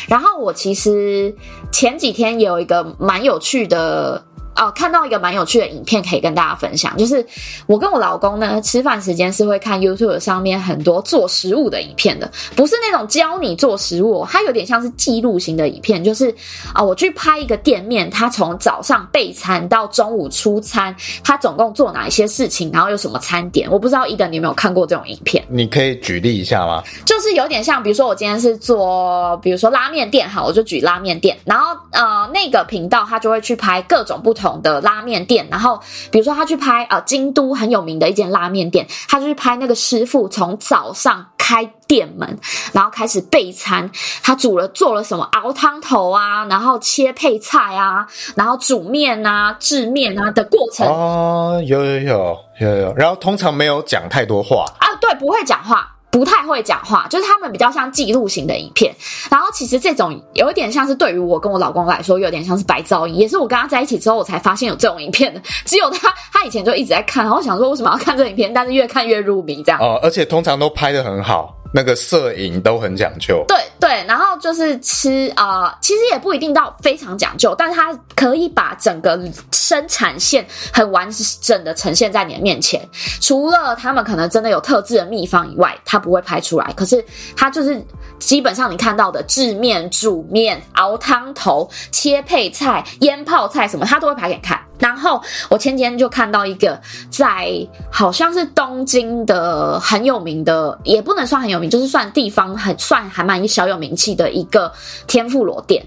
[0.07, 1.33] 然后我其实
[1.71, 4.25] 前几天有一个蛮有趣的。
[4.53, 6.95] 哦，看到一个蛮有趣的影片，可以跟大家分享。
[6.97, 7.25] 就是
[7.67, 16.03] 我跟我老公呢，吃饭时间是会看 YouTube 上面很多做食物的影片的，不是那种教你做食物，它有点像是记录型的影片。
[16.03, 16.35] 就是
[16.73, 23.71] 啊、我去拍一个店面，他从早上备餐到中午出餐，他总共做哪一些事情，然后有什么餐点。
[23.71, 25.40] 我不知道伊德你有没有看过这种影片？
[25.51, 26.83] 你可以举例一下吗？
[27.05, 34.41] 就是有点像，比如说我今天是做，比如说拉面店，好，我就举拉面店，然后呃，那个频道他就会去拍各种不同。
[34.61, 35.79] 的拉面店，然后
[36.11, 42.37] 比如说他去拍啊、呃，京都很有名的一间拉面店，他就去拍那个师傅从早上开店门，
[42.73, 43.89] 然后开始备餐，
[44.21, 50.87] 他煮了做了什么熬汤头啊，然后切配菜啊，然后煮面啊、制面啊的过程。
[50.87, 55.95] 哦，有有有有有，然后通常没有讲太多话啊，对，不会讲话。
[56.11, 58.93] 不太会讲话，就是他们比较像记录型的影片。
[59.29, 65.41] 然后其实这种有一点像是对于我跟我老公来说，有点像是白噪音，也是我跟他在一起之后，我才发现有这种影片的。
[65.63, 69.79] 只有他，他以前就一直在看，然后想说为什么要看这影片，但是越看越入迷这样。
[69.79, 71.55] 哦，而且通常都拍的很好。
[71.73, 79.19] 那个摄影都很讲究，对对，然后就是吃啊、其实也不一定到非常讲究，但是它可以把整个
[79.51, 81.09] 生产线很完
[81.41, 82.87] 整的呈现在你的面前。
[83.21, 86.73] 除了他们可能真的有特制的秘方以外，他不会拍出来。
[86.73, 87.03] 可是
[87.35, 87.81] 他就是
[88.19, 94.59] 基本上你看到的制面、煮面、熬汤头、切配菜、腌泡菜什么，他都会拍给你看。
[94.81, 97.49] 然后我前几天就看到一个在
[97.91, 104.73] 好像是东京的很有名的，也不能算很有名，就是算地方很算还蛮小有名气的一个
[105.05, 105.85] 天妇罗店。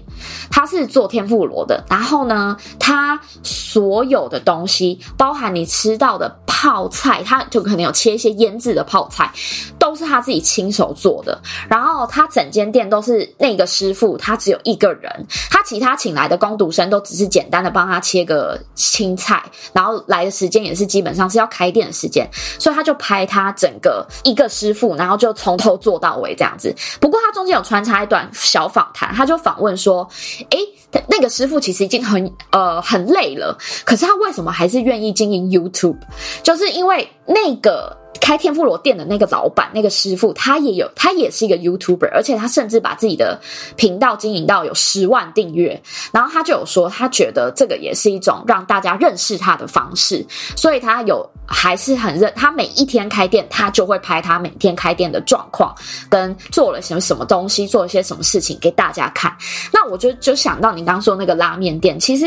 [0.49, 9.29] 他是做天妇罗的，然后呢，他所有的东西，包含你吃到的泡菜，他就可能有切一些腌制的泡菜，
[9.77, 11.37] 都是他自己亲手做的。
[11.67, 18.57] 然后他整间店都是那个师傅，他只有一个人，他其他请来的工读生都只是简单的帮他切个。
[18.91, 19.43] 青菜，
[19.73, 26.73] 然后来的时间也是基本上是要开店的时间，所以他就拍他整个一个师傅，然后就从头做到尾这样子。
[26.99, 30.07] 不过他中间有穿插一段小访谈，他就访问说
[30.51, 30.59] ：“诶，
[31.07, 35.97] 那个师傅其实已经很呃很累了，可是他为什么还是愿意经营 YouTube？
[36.43, 43.39] 就是因为那个。”开天妇罗店的那个老板，那个师傅，他也有，他也是一个 YouTuber，而且他甚至把自己的
[43.75, 45.81] 频道经营到有十万订阅。
[46.11, 50.25] 然后他就有说，他觉得这个也是一种让大家认识他的方式，
[50.55, 52.31] 所以他有还是很认。
[52.35, 55.75] 他每一天开店，他就会拍他每天开店的状况，
[56.09, 59.35] 跟做了什么什么东西，做了些什么事情给大家看。
[59.71, 62.25] 那我就就想到你刚刚说那个拉面店，其实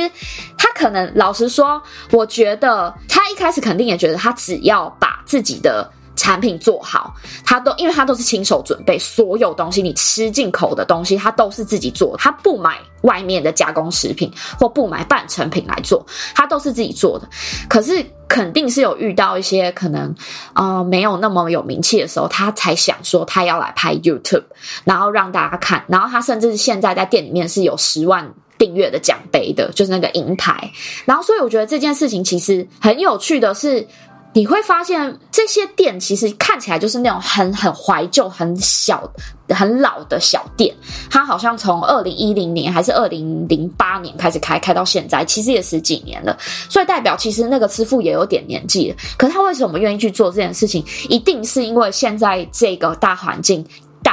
[0.57, 5.88] 他可能老实说，我觉得他一开始肯定也觉得他只要把自己的。
[6.19, 7.15] 产品做好，
[7.47, 16.05] 他都因为他都是亲手准备所有东西，你吃进口的东西，他都是自己做，他不买外面的加工食品或不买半成品来做，
[16.35, 17.29] 他都是自己做的。
[17.69, 20.13] 可是肯定是有遇到一些可能，
[20.55, 24.43] 呃，没有那么有名气的时候，他才想说他要来拍 YouTube，
[24.83, 28.29] 然后让大家看，然后他甚至是现在在店里面是有十万
[28.59, 30.69] 订阅的奖杯的，就是那个银牌。
[31.05, 33.87] 然后所以我觉得这件事情其实很有趣的是。
[34.39, 39.03] 你会发现这些店其实看起来就是那种很很怀旧、很小、
[39.49, 40.73] 很老的小店。
[41.11, 46.39] 它好像从二零一零年还是二零零八年开始开，开到现在，其实也十几年了。
[46.71, 48.97] 所以代表其实那个师傅也有点年纪了。
[49.17, 50.85] 可是他为什么愿意去做这件事情？
[51.09, 53.67] 一定是因为现在这个大环境。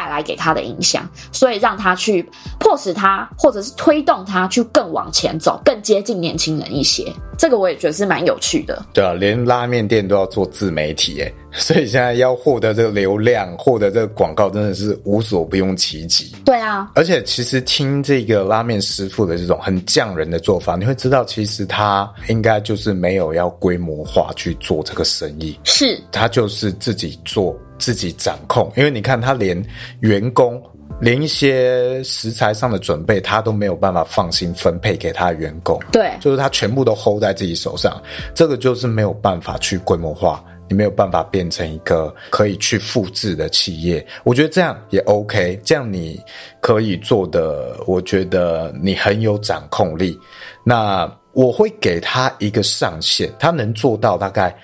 [0.06, 2.24] 带来给他的影响，所以让他去
[2.60, 7.12] 迫使他，或者是推动他去更往前走，更接近年轻人一些。
[7.38, 8.86] 这个我也觉得是蛮有趣的。
[8.94, 16.34] 对啊，连拉面店都要做自媒体，哎， 所以现在要获得这个流量，获得这个广告，真的是无所不用其极。
[16.46, 27.58] 对啊，而且其实听这个拉面师傅的这种很匠人的做法，你会知道，其实他应该就是没有要规模化去做这个生意，是他就是自己做。
[27.86, 29.64] 自己掌控，因为你看他连
[30.00, 30.60] 员工，
[31.00, 35.80] 连一些食材上的准备，他都没有办法放心分配给他的员工。
[35.92, 38.02] 对，就是他全部都 hold 在自己手上，
[38.34, 44.04] 这个就是没有办法去规模化，你没有办法变成一个可以去复制的企业。
[44.24, 46.20] 我觉得这样也 OK，这样你
[46.60, 50.20] 可以做的，我觉得你很有掌控力。
[50.64, 54.58] 那我会给他一个上限，他能做到大概。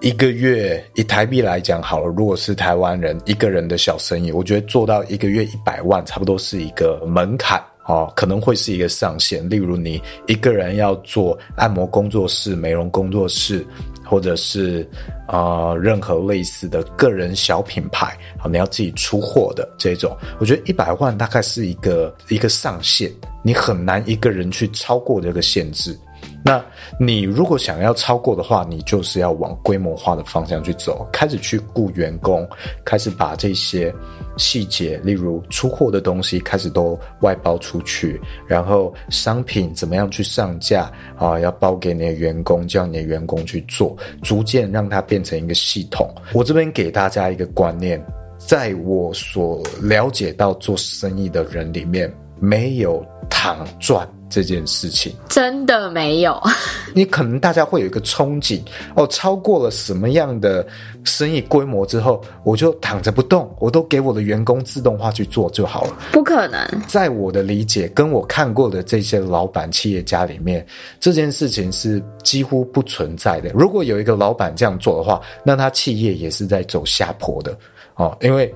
[0.00, 9.46] 一个月以台币来讲好了，如果是台湾人一个人的小生意，我觉得做到一个月一百万，差不多是一个门槛哦，可能会是一个上限。
[9.50, 13.62] 例如你一个人要做按摩工作室、美容工作室，
[14.02, 14.88] 或者是
[15.26, 25.94] 啊、任何类似的个人小品牌，好，你要自己出货的这种，我觉得一百万大概是一个一个上限，你很难一个人去超过这个限制。
[26.42, 26.64] 那
[26.98, 32.48] 你如果想要超过的话，你就是要往规模化的方向去走，开始去雇员工，
[32.84, 33.94] 开始把这些
[34.38, 46.08] 细节，例如出货的东西，开始都外包出去，然后商品怎么样去上架啊，要包给你的员工，叫你的员工去做，逐渐让它变成一个系统。
[46.32, 48.02] 我这边给大家一个观念，
[48.38, 54.08] 在我所了解到做生意的人里面，没有躺赚。
[54.30, 56.40] 这件事情真的没有，
[56.94, 58.60] 你可能大家会有一个憧憬
[58.94, 60.66] 哦，超过了什么样的
[61.04, 65.96] 生意规模之后，我就躺着不动，我都给我的员工自动化去做就好了。
[66.12, 70.64] 不可能，在我的理解跟我看过的这些老板企业家里面，
[71.00, 73.50] 这件事情是几乎不存在的。
[73.52, 77.56] 如果有一个老板这样做的话，那他企业也是在走下坡的
[77.96, 78.54] 哦，因为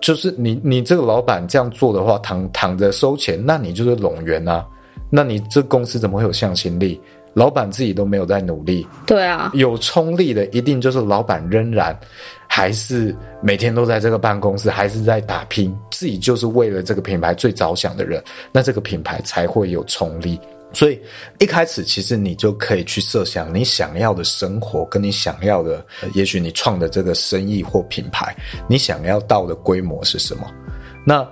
[0.00, 4.64] 就是你你这个老板这样做的话，躺躺着收钱，那你就是冗员啊。
[5.10, 7.00] 那你这公司怎么会有向心力？
[7.34, 8.84] 老板自己都没有在努力。
[9.06, 11.96] 对啊，有冲力的一定就是老板仍然
[12.48, 20.40] 还是每天都在这个办公室，还是在打拼，自己就是为了这个品牌最着想的人，那这个品牌才会有冲力。
[20.72, 21.00] 所以
[21.38, 28.34] 一开始其实你就可以去设想你想要的生活，跟你想要的，也许你创的这个生意或品牌，
[28.68, 30.46] 你想要到的规模是什么？
[31.06, 31.26] 那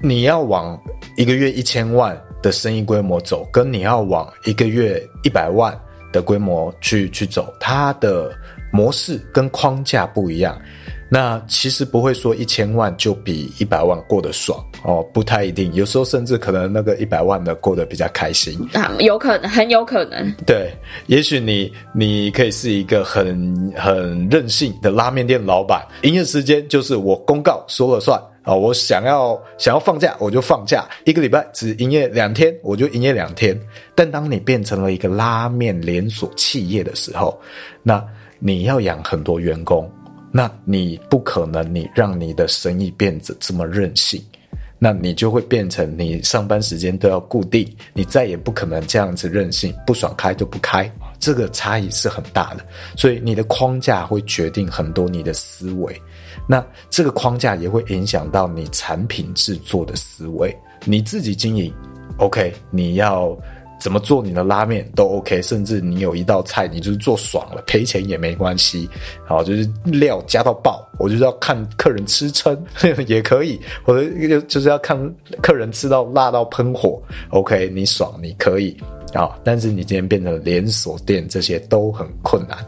[0.00, 0.78] 你要往
[1.16, 5.78] 一个月一千万的生意规模走，跟你要往一个月一百万
[6.12, 8.30] 的规模去去走，它的
[8.72, 10.60] 模式跟框架不一样。
[11.10, 15.72] 那其实不会说一千万就比一百万过得爽哦，不太一定。
[15.72, 20.30] 有时候甚至可能那个一百万的过得比较开心啊，有可能，很有可能。
[20.44, 20.70] 对，
[21.06, 33.58] 也许你你可以是一个很很任性的拉面店老板，营业时间就是我公告说了算啊，我想要想要放假我就放假，一个礼拜只营业两天我就营业两天。
[33.94, 37.40] 但当你变成了一个拉面连锁企业的时候，
[37.82, 38.04] 那
[38.38, 39.90] 你要养很多员工。
[40.38, 44.22] 那你不可能，你让你的生意变得这么任性，
[44.78, 52.64] 那你就会变成你上班时间都要固定，你再也不可能这样子任性，不爽开就不开，这个差异是很大的。
[52.96, 56.00] 所以你的框架会决定很多你的思维，
[56.48, 60.56] 那这个框架也会影响到你产品制作的思维。
[60.84, 61.74] 你自己经营
[62.18, 63.36] ，OK，你要。
[63.80, 68.88] 怎么做你的拉面都 OK，甚至你有一道菜，你就是做爽了，赔钱也没关系。
[69.24, 72.60] 好，就是料加到爆，我就是要看客人吃撑
[73.06, 74.98] 也可以，或者就就是要看
[75.40, 77.00] 客人吃到辣到喷火
[77.30, 78.76] ，OK，你爽你可以。
[79.14, 82.58] 好，但是你今天变成连锁店，这些都很困难，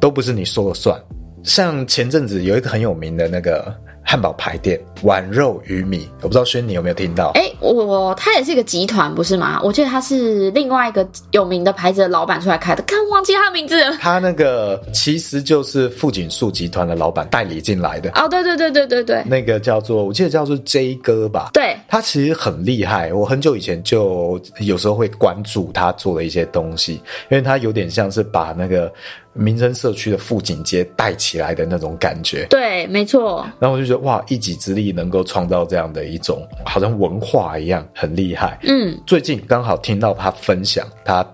[0.00, 1.00] 都不是你说了算。
[1.42, 3.74] 像前阵子有一个很有名的那个。
[4.10, 7.30] 汉堡排店碗肉鱼米，我不知道轩你有没有听到？
[7.36, 9.60] 哎、欸，我他也是一个集团，不是吗？
[9.62, 13.96] 我记得他是另外一个有名的牌子的老板出来开的，看忘记他的名字了。
[13.98, 18.10] 他那个其实就是富锦树集团的老板代理进来的。
[18.16, 21.50] 哦，对对对对对对，那个叫做我记得叫做 J 哥吧？
[21.52, 26.94] 对，他其实很厉害，我很久以前就有时候会关注他做的一些东西，
[27.30, 28.92] 因为他有点像是把那个。
[29.32, 33.46] 民生社区的富锦街带起来的那种感觉，对，没错。
[33.58, 38.58] 然后我就觉得哇，一己之力能够创造这样的一种好像文化一样，很厉害。
[38.64, 41.24] 嗯，最近刚好听到他分享，他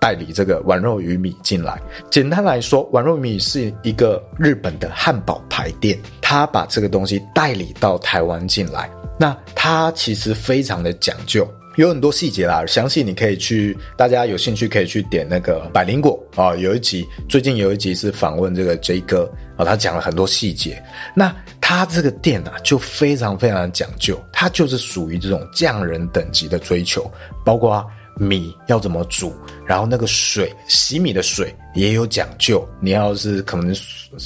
[0.00, 1.80] 代理这个宛肉鱼米进来。
[2.10, 8.90] 简单来说，宛肉鱼米是一个日本的汉堡排店，他把这个东西代理到台湾进来。
[9.18, 11.46] 那他其实非常的讲究。
[11.76, 16.54] 有很多细节啦，详细你可以去，大家有兴趣可以去点那个百灵果啊。
[16.56, 19.24] 有一集，最近有一集是访问这个 J 哥
[19.56, 20.82] 啊，他讲了很多细节。
[21.14, 27.10] 那他这个店啊，就非常非常讲究，它就是属于这种匠人等级的追求，
[27.42, 27.82] 包括
[28.18, 29.32] 米要怎么煮，
[29.66, 33.74] 然后那个水洗米的水也有讲究，你要是可能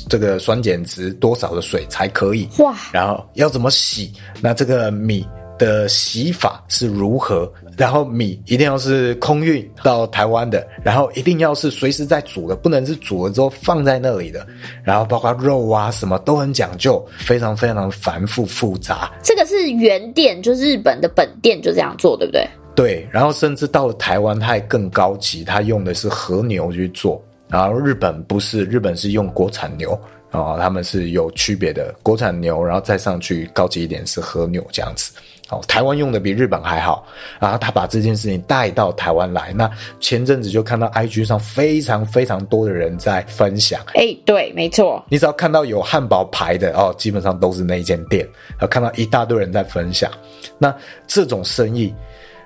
[0.09, 5.25] 这个酸碱值多少的水才可以哇，然后要怎么洗，那这个米。
[5.59, 7.51] 的洗法是如何？
[7.77, 14.47] 然后米一定要是空运到台湾的，然后一定要是随时在煮的，不能是煮了之后放在那里的。
[14.83, 19.13] 然后包括肉啊什么都很讲究，非常非常繁复复杂。
[19.23, 22.49] 这个是原店，就是日本的本店就这样做，对不对？
[22.75, 23.07] 对。
[23.11, 27.23] 然后甚至到了台湾，它还更高级，它用的是和牛去做。
[27.49, 29.93] 然后日本不是，日本是用国产牛
[30.31, 35.13] 啊，他们是有区别的国产牛，然后再上去高级一点是和牛这样子。
[35.49, 37.07] 哦，台湾用的比日本还好，
[37.39, 39.53] 然后他把这件事情带到台湾来。
[39.53, 39.71] 那
[40.01, 43.81] 前阵子就看到 IG 上非常非常多的人在分享。
[43.95, 45.05] 哎、欸，对，没错。
[45.09, 48.27] 你只要看到有汉堡牌的哦，基本上都是那间店。
[48.51, 50.11] 然后看到一大堆人在分享，
[50.59, 50.75] 那
[51.07, 51.95] 这种生意，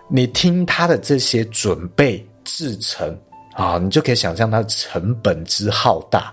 [0.08, 3.18] 你听他的这些准备制成
[3.54, 6.32] 啊，你就可以想象它的成本之浩大。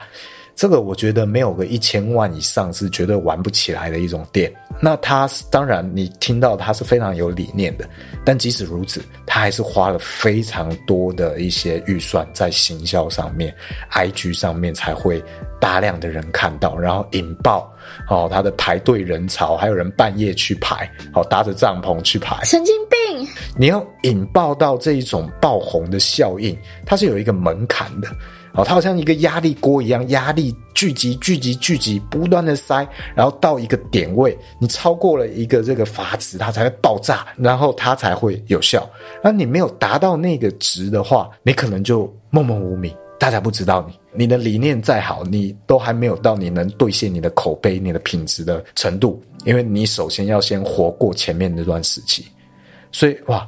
[0.57, 4.51] 这个我觉得没有个一千万以上是绝对玩不起来的一种店。
[4.81, 7.87] 那他当然你听到他是非常有理念的，
[8.25, 13.55] 但即使如此，他还是花了非常多的一些预算在行销上面
[13.91, 15.23] ，IG 上面才会
[15.59, 17.71] 大量的人看到，然后引爆
[18.09, 23.27] 哦他的排队人潮，还有人半夜去排，哦搭着帐篷去排，神经病！
[23.55, 28.07] 你要引爆到这一种爆红的效应，它是有一个门槛的。
[28.57, 38.89] 哦，它好像一个压力锅一样，压力聚集、聚集、聚集，不断的塞，然后到一个点位，你超过了一个这个阀值，它才会爆炸，然后它才会有效。
[39.23, 43.95] 那你没有达到那个值的话，你可能就默默无名，大家不知道你。
[44.11, 52.25] 你的理念再好，你都还没有到你能兑现你的口碑、你的品质的程度，因为你首先要先活过前面那段时期。
[52.91, 53.47] 所以，哇。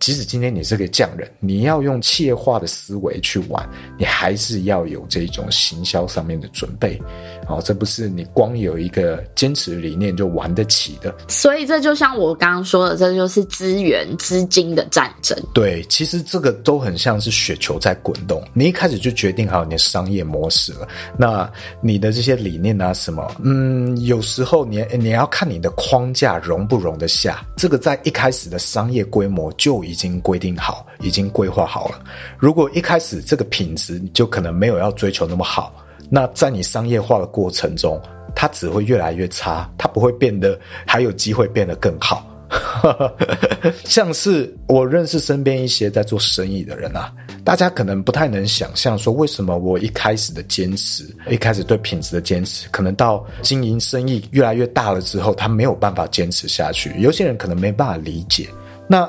[0.00, 6.98] 即使今天你是个匠人，你要用企业化的思维去玩，你还是要有这种行销上面的准备。
[7.46, 11.14] 哦，这不是你光有一个坚持理念就玩得起的。
[11.28, 15.36] 所以这就像我刚刚说的，这就是资源、资金的战争。
[15.52, 18.42] 对，其实这个都很像是雪球在滚动。
[18.54, 20.88] 你一开始就决定好你的商业模式了，
[21.18, 21.50] 那
[21.82, 27.44] 你的这些理念啊什么，嗯，有时候你你要看你的框架容不容得下。
[27.56, 32.00] 这个在一开始的商业规模就已已经规定好，已经规划好了。
[32.38, 35.74] 如果一开始这个品质你就可能没有要追求那么好，
[36.08, 38.00] 那在你商业化的过程中，
[38.34, 42.26] 它只会越来越差，它不会变得还有机会变得更好。
[43.84, 47.12] 像是我认识身边一些在做生意的人啊，
[47.44, 56.92] 大家可能不太能想象说，为什么我一开始的坚持，一开始对品质的坚持，可能到经营生意越来越大了之后，他没有办法坚持下去。
[56.98, 58.48] 有些人可能没办法理解。
[58.88, 59.08] 那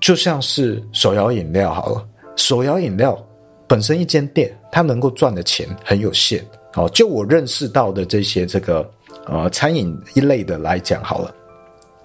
[0.00, 3.16] 就像是手摇饮料好了，手摇饮料
[3.66, 6.44] 本身一间店，它能够赚的钱很有限。
[6.74, 8.88] 哦，就我认识到的这些这个
[9.26, 11.34] 呃餐饮一类的来讲好了。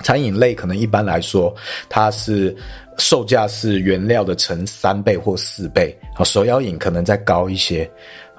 [0.02, 1.54] 餐饮类可能一般来说，
[1.88, 2.56] 它是
[2.98, 5.96] 售价是原料的乘三倍或四倍。
[6.16, 7.88] 好，手摇饮可能再高一些，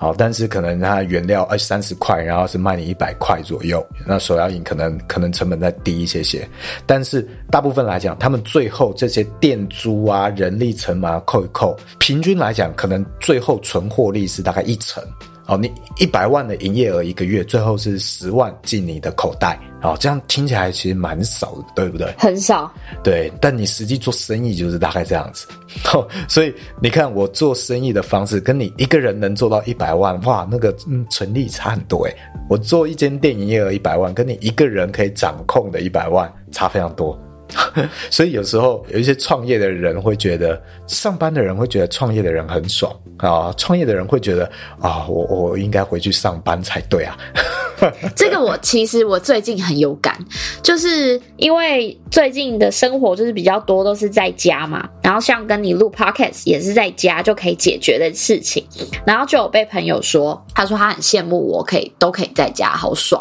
[0.03, 3.87] 好，但是可能它原料二三十块，然后是卖你一百块左右。
[4.05, 6.45] 那手摇饮可能可能成本再低一些些，
[6.85, 15.01] 但是大部分来讲，他们最后这些店租啊、人力成本啊扣一扣，平均来讲，可能最后存货利是大概一成。
[15.47, 22.15] 哦，你一百万的营业额一个月，最后是十万进你的口袋，哦，这样听起来其实蛮少的，对不对？
[22.17, 22.73] 很少。
[23.03, 25.47] 对，但你实际做生意就是大概这样子。
[25.93, 32.17] 哦，所以你看我做生意的方式，跟你一个人能做到一百万，哇，那个嗯，纯利差很多诶。
[32.49, 37.19] 我做一间店营业额一百万，跟你一个人可以掌控的一百万差非常多。
[38.11, 44.51] 所以有时候有一些创业的人会觉得，上班的人会觉得创业的人很爽啊，创业的人会觉得
[44.81, 47.17] 啊，我我应该回去上班才对啊。
[48.15, 50.17] 这个我其实我最近很有感，
[50.63, 58.65] 就是因为最近的生活就是比较多都是在家嘛，然后像跟你录 podcast 也是在家就可以解决的事情，
[59.05, 63.21] 然后就有被朋友说，他说他很羡慕我可以都可以在家，好爽。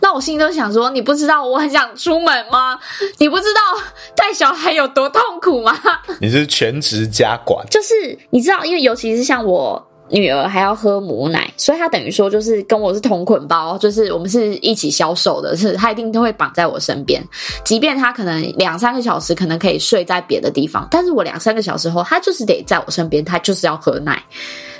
[0.00, 2.76] 那我心里都想说，你不知道我很想出门吗？
[3.18, 3.69] 你不知道
[4.14, 5.76] 带小孩有多痛苦吗？
[6.20, 9.89] 你是全职家管，就是你知道，因为尤其是像我。
[10.10, 17.22] 女儿还要喝母奶，所以她等于说就是跟我是同捆包，就是我们是一起销售的，是她一定都会绑在我身边，
[17.64, 24.22] 即便她可能两三个小时可能可以睡在别的地方，但是我两三个小时后，她就是得在我身边，她就是要喝奶，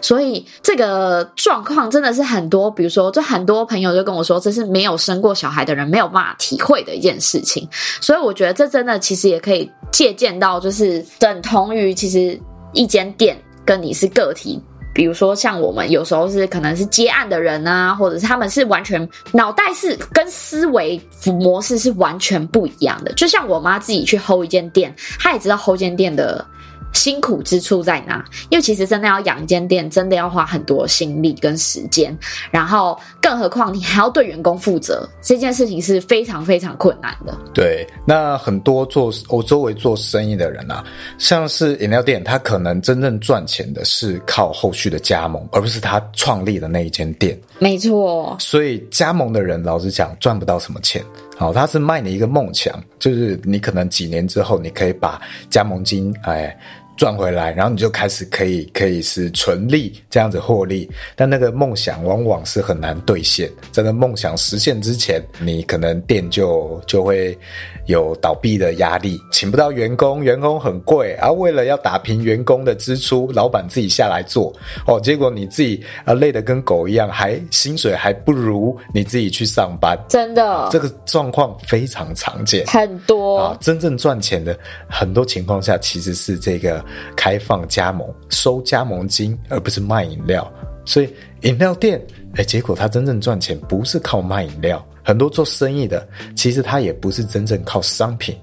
[0.01, 7.69] 所以这个状况真的是很多，比如说，就很多朋友就跟我说，这是没有生过小孩的人没有办法体会的一件事情，
[8.01, 12.39] 所以我觉得这真的其实也可以借鉴到，就是等同于其实
[12.73, 14.61] 一间店跟你是个体。
[14.93, 23.13] 比如说，像我们有时候是可能是接案的人啊，或者是他们是完全脑袋是跟思维模式是完全不一样的。
[23.15, 26.45] 就像我妈自己去 hold 一间店，她也知道 hold 一间店的。
[26.93, 28.25] 辛苦之处在哪？
[28.51, 32.17] 因为其实真的要养一间店，真的要花很多心力跟时间，
[32.51, 37.37] 然后更何况你还要对员工负责，这件事情是非常非常困难的。
[37.55, 40.85] 对，那很多做我周围做生意的人啊，
[41.19, 47.39] 像是饮料店，他可能真正赚钱的是靠后续的加盟，而不是他创立的那一间店。
[47.59, 51.03] 没错，所以加盟的人老实讲赚不到什么钱。
[51.37, 56.55] 好，他是卖你一个梦想，就是你可能几年之后你可以把加盟金哎。
[57.01, 60.87] 赚回来，然后你就开始可以可以是纯利这样子获利，
[61.17, 63.51] 但那个梦想往往是很难兑现。
[63.73, 67.39] 在那梦想实现之前，你可能店就就会
[67.87, 74.55] 有倒闭的压力，请不到员工，员工很贵，而、啊、为了要打平员工的支出，老板自己下来做。
[74.87, 83.39] 哦，结果你自己啊累得跟狗一样，还薪水还不如你自己去上班，真的，这个状况非常常见，很多。
[83.39, 84.55] 啊，真正赚钱的
[84.87, 86.85] 很多情况下其实是这个。
[87.17, 90.51] 开放加盟，收加盟金，而不是卖饮料。
[90.85, 91.13] 所以
[91.43, 92.01] 饮料店，
[92.35, 94.85] 哎，结果他真正赚钱不是靠卖饮料。
[95.03, 98.37] 很多做生意的，其实他也不是真正靠商品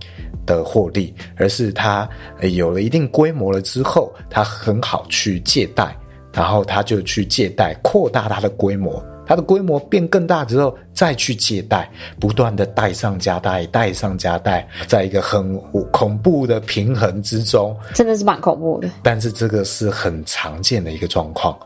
[0.45, 2.07] 的获利，而是他
[2.41, 5.95] 有了一定规模了之后，他很好去借贷，
[6.33, 9.03] 然后他就去借贷，扩大他的规模。
[9.27, 15.59] 它的规模变更大之后，再去借贷，不断的贷上加贷，贷上加贷，在一个很
[15.91, 18.89] 恐怖的平衡之中，真的是蛮恐怖的。
[19.03, 21.57] 但是这个是很常见的一个状况，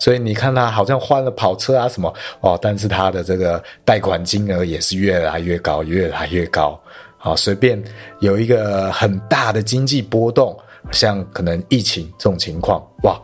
[0.00, 6.80] 所以你看他好像换了跑车啊什么哦，但是他的这个贷款金额也是越来越高，越来越高。
[7.18, 7.80] 好，随便
[8.20, 10.58] 有一个很大的经济波动，
[10.90, 13.20] 像可能疫情这种情况，哇，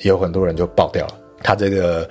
[0.00, 1.14] 有很多人就爆掉了。
[1.44, 2.08] 他这个。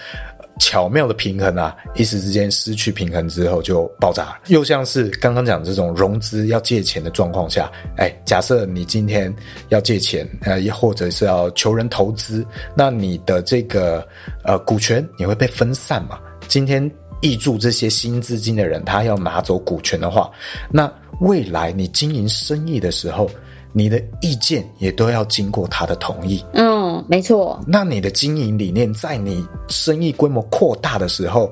[0.59, 4.39] 巧妙的平衡啊，一时之间失去平衡之后就爆炸。
[4.47, 9.33] 又像是刚刚讲这种融资要借钱的状况下，哎，假设你今天
[9.69, 12.45] 要借钱，呃，也或者是要求人投资，
[12.75, 14.05] 那你的这个
[14.43, 16.19] 呃股权你会被分散嘛？
[16.47, 16.89] 今天
[17.21, 20.31] 挹注这些新资金的人，他要拿走股权的话，
[20.71, 20.91] 那
[21.21, 23.29] 未来你经营生意的时候，
[23.77, 26.41] 你的意见也都要经过他的同意。
[26.53, 27.61] 嗯，没错。
[27.67, 31.51] 那你的经营理念，在你生意规模扩大的时候，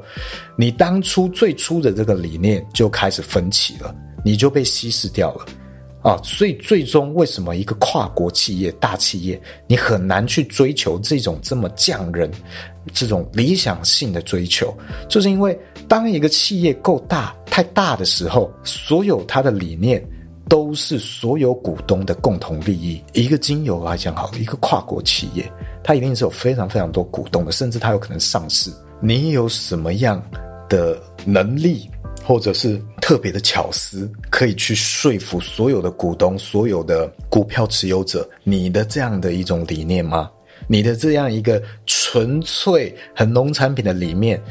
[0.58, 3.94] 你当初最初的这个理念就开始分歧了，
[4.24, 5.46] 你就被稀释掉了。
[6.02, 12.30] 啊，所以最终为什么一个跨国企业、大企业，你很难去追求这种这么匠人、
[12.94, 14.74] 这种理想性的追求，
[15.10, 15.58] 就是因为
[15.88, 20.06] 当一个企业够大、太大的时候，所有它的理念
[20.48, 23.04] 都是所有股东的共同利益。
[23.14, 25.52] 一个精油来讲，好，一个跨国企业，
[25.84, 28.72] 它一定是有非常非常多股东的，甚至它有可能上市。
[29.00, 30.22] 你有什么样
[30.70, 31.90] 的能力？
[32.26, 40.32] 或者是特别的巧思，可以去说服所有的股东、所有的股票持有者，你的这样的一种理念吗？
[40.68, 44.42] 你的这样一个纯粹很农产品的理念，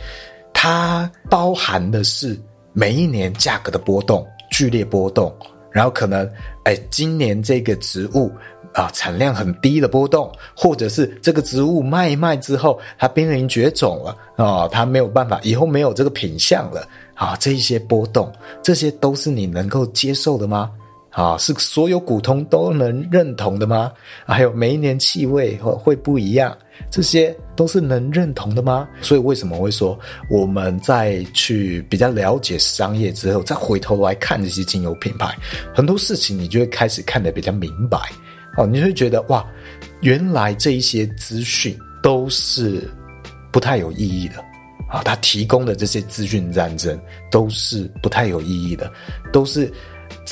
[0.53, 2.39] 它包含的是
[2.75, 5.35] 每一年价格的波动、剧烈波动，
[5.73, 6.31] 然后可能，
[6.65, 8.31] 哎，今年这个植物
[8.75, 16.87] 啊产量很低的波动，或者是这个植物卖一卖之后，它濒临绝种了啊，它没有办法，以后没有这个品相了。
[17.15, 20.73] 啊，这一些波动，这些都是你能够接受的吗？
[21.13, 23.93] 啊，是所有股东都能认同的吗？
[24.25, 26.57] 还有每一年气味会会不一样，
[26.91, 28.89] 这些都是能认同的吗？
[29.03, 29.99] 所以为什么会说
[30.31, 35.37] 我们在去比较了解商业之后，再回头来看这些精油品牌，
[35.75, 37.99] 很多事情你就会开始看得比较明白。
[38.57, 39.45] 哦，你就会觉得哇，
[40.01, 42.91] 原来这一些资讯都是
[43.51, 44.43] 不太有意义的。
[44.89, 47.01] 啊，他提供的这些资讯战争
[47.31, 48.93] 都是不太有意义的，
[49.33, 49.73] 都是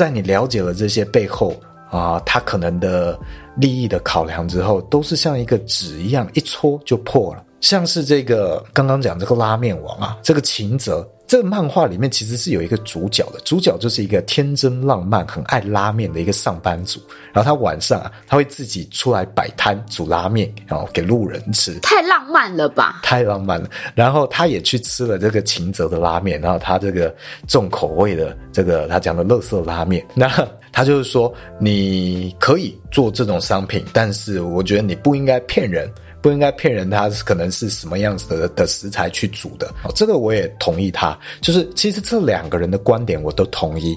[0.00, 1.54] 在你了解了这些背后
[1.90, 3.20] 啊，他可能的
[3.56, 7.44] 利益的考量之后，都是像一个纸一样一戳就破了。
[7.60, 11.06] 像是这个刚刚讲这个拉面王啊，这个秦泽。
[11.30, 17.00] 这个漫画里面其实是有一个主角的，主角就是一个天真浪漫、很爱拉面的一个上班族。
[17.32, 21.78] 然后他晚上啊，他会自己出来摆摊煮拉面，然后给路人吃。
[21.82, 22.98] 太浪漫了吧？
[23.04, 23.70] 太浪漫了。
[23.94, 27.14] 然后他也去吃了这个秦泽的拉面，然后他这个
[27.46, 30.28] 重口味的这个他讲的乐色拉面，那
[30.72, 35.88] 他就是说，你可以做这种商品，但是我觉得你不应该骗人。
[36.22, 39.66] 不应该骗人，它可能是什么样子的的食材去煮的？
[39.84, 41.18] 哦，这个我也同意他。
[41.40, 43.96] 就是其实这两个人的观点我都同意。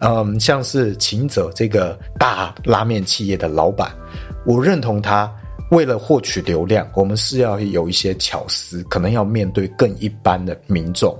[0.00, 3.90] 嗯，像是秦泽这个大拉面企业的老板，
[4.44, 5.30] 我认同他。
[5.70, 11.18] 为了获取流量，我们是要有一些巧思，可能要面对更一般的民众，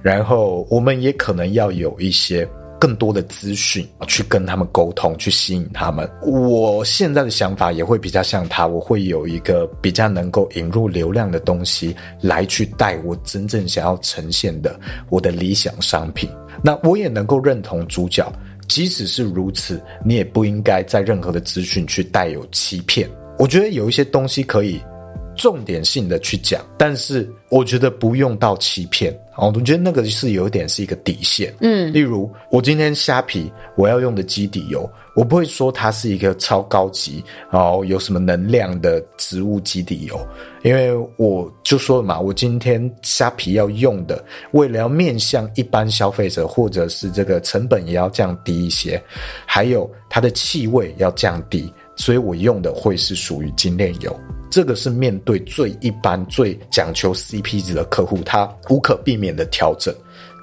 [0.00, 2.48] 然后我们也可能要有一些。
[2.82, 6.10] 更多的资讯去跟他们沟通，去吸引他们。
[6.20, 14.76] 我现在的想法也会比较像他，我会有一个比较能够引入流量的东西来去带我真正想要呈现的
[15.10, 16.28] 我的理想商品。
[16.60, 18.28] 那我也能够认同主角，
[18.66, 23.08] 即使是如此，你也不应该在任何的资讯去带有欺骗。
[23.38, 24.82] 我觉得有一些东西可以。
[25.42, 29.52] 重点性的去讲，但是我觉得不用到欺骗哦。
[29.52, 31.52] 我觉得那个是有一点是一个底线。
[31.60, 40.16] 嗯，例如我今天虾皮我要用的基底油，我不会说它是一个超高级哦，有什么能量的植物基底油，
[40.62, 49.02] 因为我就说了嘛，我今天虾皮要用的，为了要面向一般消费者，或者是这个成本也要降低一些，
[49.44, 51.68] 还有它的气味要降低。
[51.96, 54.18] 所以我用的会是属于精炼油，
[54.50, 59.94] 这个是面对最一般、最讲求 CP 值的客户，他无可避免的调整。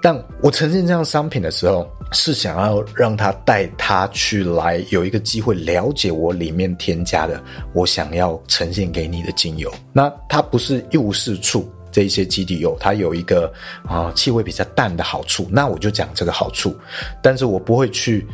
[0.02, 7.44] 但我呈现这样商品的时候，是想要让他带他去来有一个机会了解我里面添加的，
[7.74, 9.70] 我想要呈现给你的精油。
[9.92, 13.52] 那它不是一无是处，这一些基底油它有一个
[13.86, 16.74] 啊、呃、气味比较淡的好处，那我就讲这个好处，
[17.22, 18.26] 但是我不会去。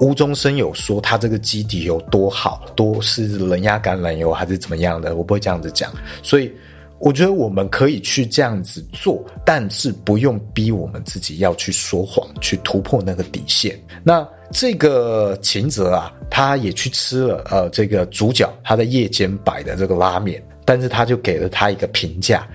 [0.00, 5.92] 无中生有说它这个基底有多好，多是人压橄榄油还是怎么样的，我不会这样子讲。
[6.22, 6.50] 所以
[6.98, 13.78] 我觉得我们可以去这样子做，但是不用逼我们自己要去说谎，去突破那个底线。
[14.02, 22.48] 那这个秦泽啊，他也去吃了呃这个主角他在夜间摆的这个拉面，但是他就给了他一个评价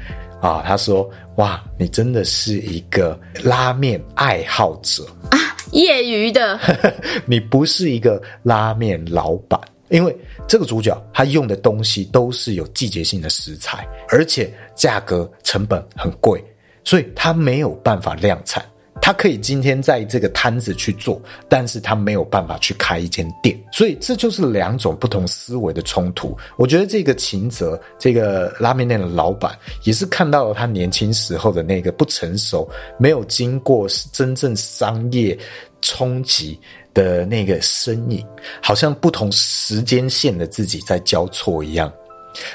[0.45, 5.39] 啊，他说：哇，你真的是一个拉面爱好者啊。
[5.71, 6.59] 业余的，
[7.25, 10.15] 你不是一个拉面老板，因为
[10.47, 16.39] 这个主角他用的东西都是有季节性的食材，而且价格成本很贵，
[16.83, 18.63] 所以他没有办法量产。
[19.05, 26.35] 他可以今天在这个摊子去做，但是他没有办法去开一间店，所以这就是两种不同思维的冲突。
[26.57, 35.37] 我觉得这个秦泽，这个拉面店的老板，也是看到了他年轻时候的那个不成熟，没有经过真正商业
[35.83, 36.59] 冲击
[36.91, 38.25] 的那个身影，
[38.59, 41.93] 好像不同时间线的自己在交错一样。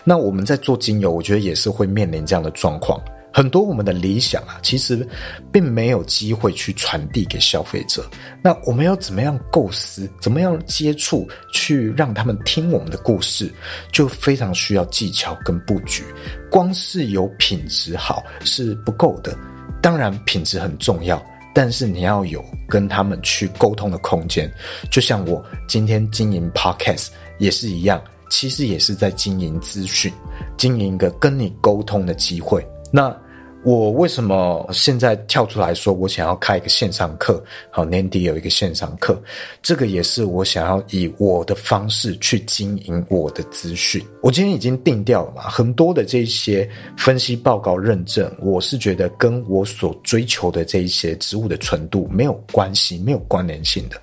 [0.02, 3.00] 那我们在做精油，我觉得也是会面临这样的状况。
[3.32, 5.06] 很多我们的理想啊，其实
[5.52, 8.04] 并没有机会去传递给消费者。
[8.42, 13.52] 那我们要怎么样构思，怎么样接触，去让他们听我们的故事，
[13.92, 16.02] 就非常需要技巧跟布局。
[16.50, 19.36] 光是有品质好是不够的，
[19.80, 21.24] 当然品质很重要，
[21.54, 24.52] 但是你要有跟他们去沟通的空间。
[24.90, 27.08] 就像我今天经营 Podcast
[27.38, 30.12] 也是一样，其实也是在经营资讯，
[30.56, 32.66] 经营一个跟你沟通的机会。
[32.90, 33.14] 那
[33.62, 37.44] 我为什么现在跳出来说我想要开一个线上课？
[37.70, 39.20] 好，年底有一个线上课，
[39.60, 44.02] 这个也是我想要以我的方式去经营我的资讯。
[44.22, 46.66] 我今天已经定调了嘛，很多的这些
[46.96, 54.00] 分析报告认证，我是觉得跟我所追求的这一些植物的纯度没有关系，没有关联性的。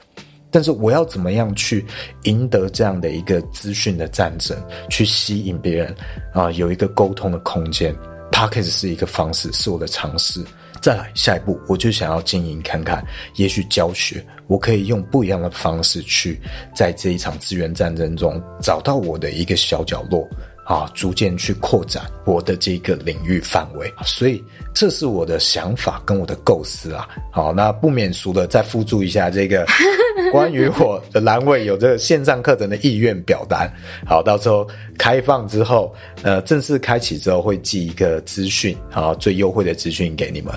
[0.52, 1.84] 但是我要怎么样去
[2.26, 4.56] 赢得这样的一个资讯的战争，
[4.88, 5.96] 去吸引别人
[6.32, 7.96] 啊，有一个沟通的空间。
[8.32, 10.44] 它开始是一个方式，是我的尝试。
[10.80, 13.04] 再来下一步，我就想要经营看看，
[13.36, 16.40] 也许教学，我可以用不一样的方式去
[16.76, 20.28] 在这一场资源战争中找到我的一个小角落。
[20.68, 24.44] 啊，逐渐去扩展我的这个领域范围，所以
[24.74, 27.08] 这是我的想法跟我的构思啊。
[27.32, 29.66] 好，那不免俗的再附注一下这个
[30.30, 33.72] 关于我的栏位有这个线上课程的意愿表单。
[34.06, 40.54] 好，到时候开放之后，呃，正式开启之后会寄一个资讯，啊，最优惠的资讯给你们。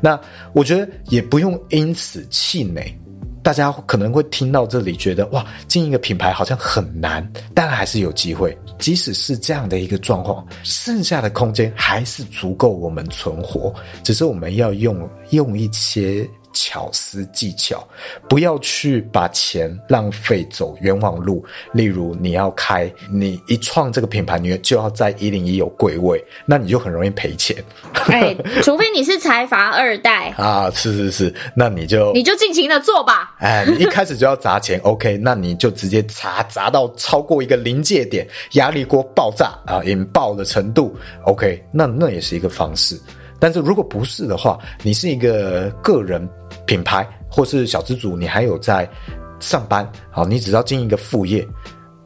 [0.00, 0.16] 那
[0.52, 2.96] 我觉得也不用因此气馁。
[3.48, 8.54] 大家可能会听到这里，觉得哇，进一个品牌好像很难，但还是有机会。
[8.78, 16.28] 即使是这样的一个状况，剩下的空间还是足够我们存活，只是我们要用用一些。
[16.58, 17.86] 巧思技巧，
[18.28, 21.44] 不要去把钱浪费走冤枉路。
[21.72, 27.56] 例如，你要开，你一创这个品牌，你就要在一零一有柜位，那你就很容易赔钱。
[28.08, 33.36] 哎，除非你是财阀二代 啊，是是是，那你就你就尽情的做吧。
[33.38, 42.98] 哎，你一开始就要砸钱，OK，那你就直接砸砸到超过一个临界点，压力锅爆炸啊，引爆的程度，OK，那那也是一个方式。
[43.40, 46.28] 但是如果不是的话，你是一个个人
[46.68, 48.88] 品牌或是小资主，你还有在
[49.40, 51.46] 上班，好，你只要经营一个副业，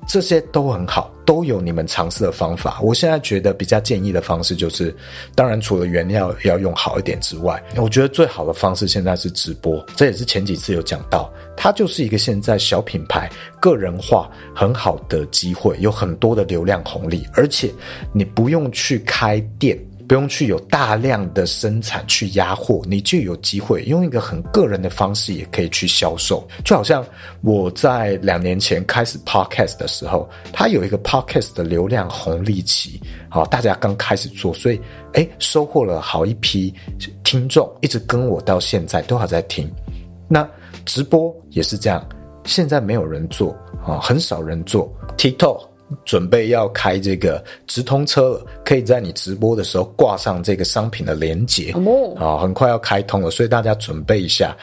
[0.07, 2.79] 这些都很好，都有你们尝试的方法。
[2.81, 4.95] 我现在觉得比较建议的方式就是，
[5.35, 13.29] 当然除了原料要用好一点之外，我觉得最好的方式现在是直播，这也是前几次有讲到，它就是一个现在小品牌
[13.61, 17.69] 个人化很好的机会，有很多的流量红利，而且
[18.13, 19.77] 你不用去开店。
[20.13, 26.47] 不用去有大量的生产去压货，你就有机会用一个很个人的方式也可以去销售。
[26.67, 27.03] 就好像
[27.41, 33.01] 我在两年前开始 podcast 的时候，它有一个 podcast 的流量红利期，
[33.31, 34.79] 好，大家刚开始做，所以
[35.15, 36.75] 诶，收获了好一批
[37.25, 39.67] 听众，一直跟我到现在都还在听。
[40.29, 40.47] 那
[40.85, 42.07] 直播也是这样，
[42.45, 45.72] 现在没有人做啊，很少人做 TikTok。
[46.05, 51.73] 准备要开这个直通车了，可以在你直播的时候挂上这个商品的连结
[52.19, 54.57] 啊，很快要开通了，所以大家准备一下。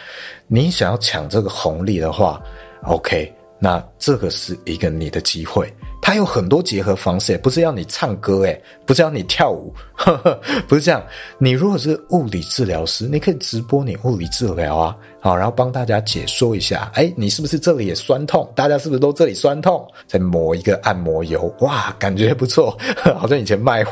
[0.47, 2.41] 你想要抢这个红利的话
[2.83, 5.71] ，OK，那这个是一个你的机会。
[6.09, 10.99] 它有很多结合方式，不是要你唱歌，诶，不是要你跳舞，呵呵，不是这样。
[11.37, 18.51] 你如果是物理治疗师，你可以直播你物理治疗啊，好，然后帮大家解说一下，诶，你是不是这里也酸痛？
[18.55, 19.87] 大家是不是都这里酸痛？
[20.07, 22.75] 再抹一个按摩油，哇，感觉不错，
[23.15, 23.85] 好像以前卖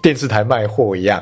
[0.00, 1.20] 电视台卖货一样。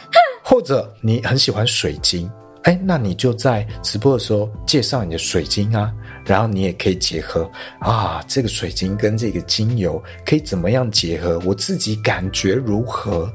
[0.44, 2.30] 或者你很喜欢水晶，
[2.64, 5.90] 诶，那你就在直播的时候介绍你的水晶啊。
[6.26, 11.40] 然后你也可以结合啊，这个水晶跟这个精油可以怎么样结合？
[11.46, 13.32] 我自己感觉如何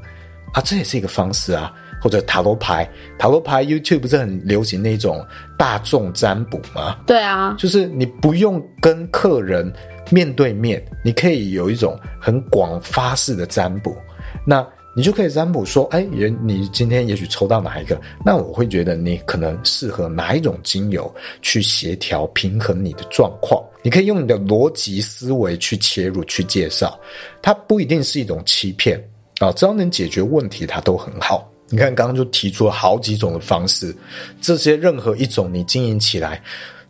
[0.52, 0.62] 啊？
[0.64, 1.72] 这也是一个方式啊。
[2.02, 5.24] 或者塔罗牌，塔罗牌 YouTube 不是很流行那种
[5.56, 6.96] 大众占卜吗？
[7.06, 9.72] 对啊，就是你不用跟客人
[10.10, 13.96] 面对面，你可以有一种很广发式的占卜。
[14.44, 23.62] 那你就可以占卜说，哎，也你今天也许抽到哪一个，那我会觉得你可能适合哪一种精油去协调平衡你的状况。
[23.82, 26.98] 你可以用你的逻辑思维去切入去介绍，
[27.40, 29.02] 它不一定是一种欺骗
[29.38, 31.50] 啊，只要能解决问题，它都很好。
[31.68, 33.96] 你看刚刚就提出了好几种的方式，
[34.42, 36.42] 这些任何一种你经营起来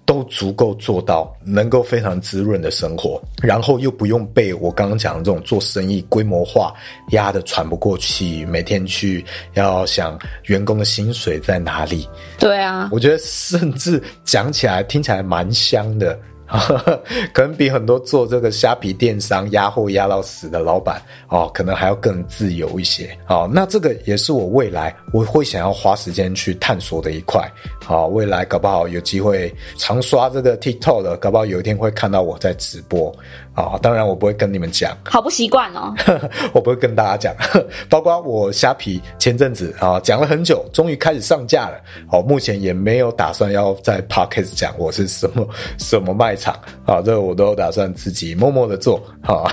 [0.05, 6.75] 都足够做到能够非常滋润的生活，然后又不用被我刚刚讲的这种做生意规模化
[7.11, 9.25] 压得喘不过气，每天去
[9.55, 12.09] 要想员工的薪水在哪里。
[12.39, 16.19] 对啊，我觉得甚至讲起来听起来蛮香的。
[17.33, 23.17] 可能比很多做这个虾皮电商压货压到死的老板哦，可能还要更自由一些。
[23.27, 27.51] 哦，那这个也是我未来我会想要花时间去探索的一块。
[27.85, 33.13] 好，未来搞不好有机会常刷这个 TikTok 的，搞不好有一天会看到我在直播。
[33.55, 35.93] 啊，当然我不会跟你们讲，好不习惯哦。
[36.55, 37.37] 我不会跟大家讲，
[37.87, 41.79] 包括我虾皮前阵子啊讲了很久，终于开始上架了。
[42.11, 45.47] 哦，目前也没有打算要在 Podcast 讲我是什么
[45.79, 46.55] 什么卖场
[46.87, 49.03] 啊，这个我都打算自己默默的做。
[49.23, 49.45] 哈，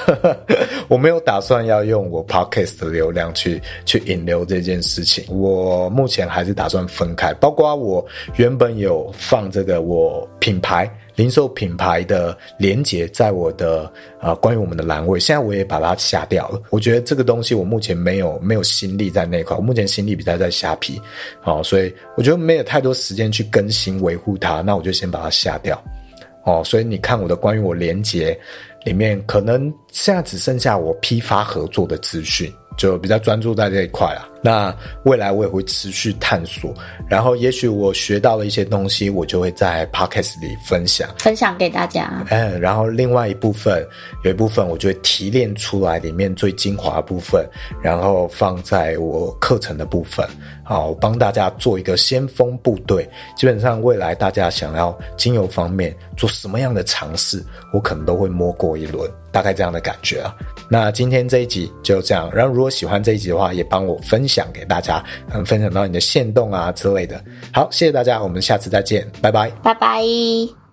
[0.88, 5.26] 我没有打算要用我 Podcast 的流量去去引流这件事情。
[5.28, 8.06] 我目前还是打算分开，包括我
[8.36, 10.90] 原本有放这个我品牌。
[11.16, 13.92] 零售品牌的连接在我的
[14.22, 16.62] 啊、关于我们的栏位，现在我也把它下掉了。
[16.70, 20.98] 我觉得这个东西我目前没有没有心力在那块，我目前心力比较在虾皮，
[21.44, 25.84] 哦，所以我觉得没有太多时间去更新维护它，那我就先把它下掉，
[26.46, 28.40] 哦，所以你看我的关于我连接
[28.86, 32.50] 里面，可能现在只剩下我批发合作的资讯。
[32.78, 34.29] 就比较专注在这一块啦。
[34.42, 36.74] 那未来我也会持续探索，
[37.10, 42.26] 然后也许我学到了一些东西，我就会在 Podcast 里分享，分享给大家。
[42.30, 43.86] 嗯，然后另外一部分，
[44.24, 47.46] 有一部分我就会提炼出来里面最精华的部分，
[47.82, 50.26] 然后放在我课程的部分，
[50.64, 53.10] 好，帮大家做一个先锋部队。
[53.36, 59.10] 基本上未来大家想要精油方面做什么样的尝试，我可能都会摸过一轮。
[59.32, 60.36] 大概这样的感觉啊，
[60.68, 62.28] 那今天这一集就这样。
[62.34, 65.04] 然后如果喜欢这一集的话，也帮我分想给大家，
[65.34, 67.22] 嗯，分享到你的线动啊之类的。
[67.52, 70.69] 好，谢谢大家，我们下次再见，拜拜，拜拜。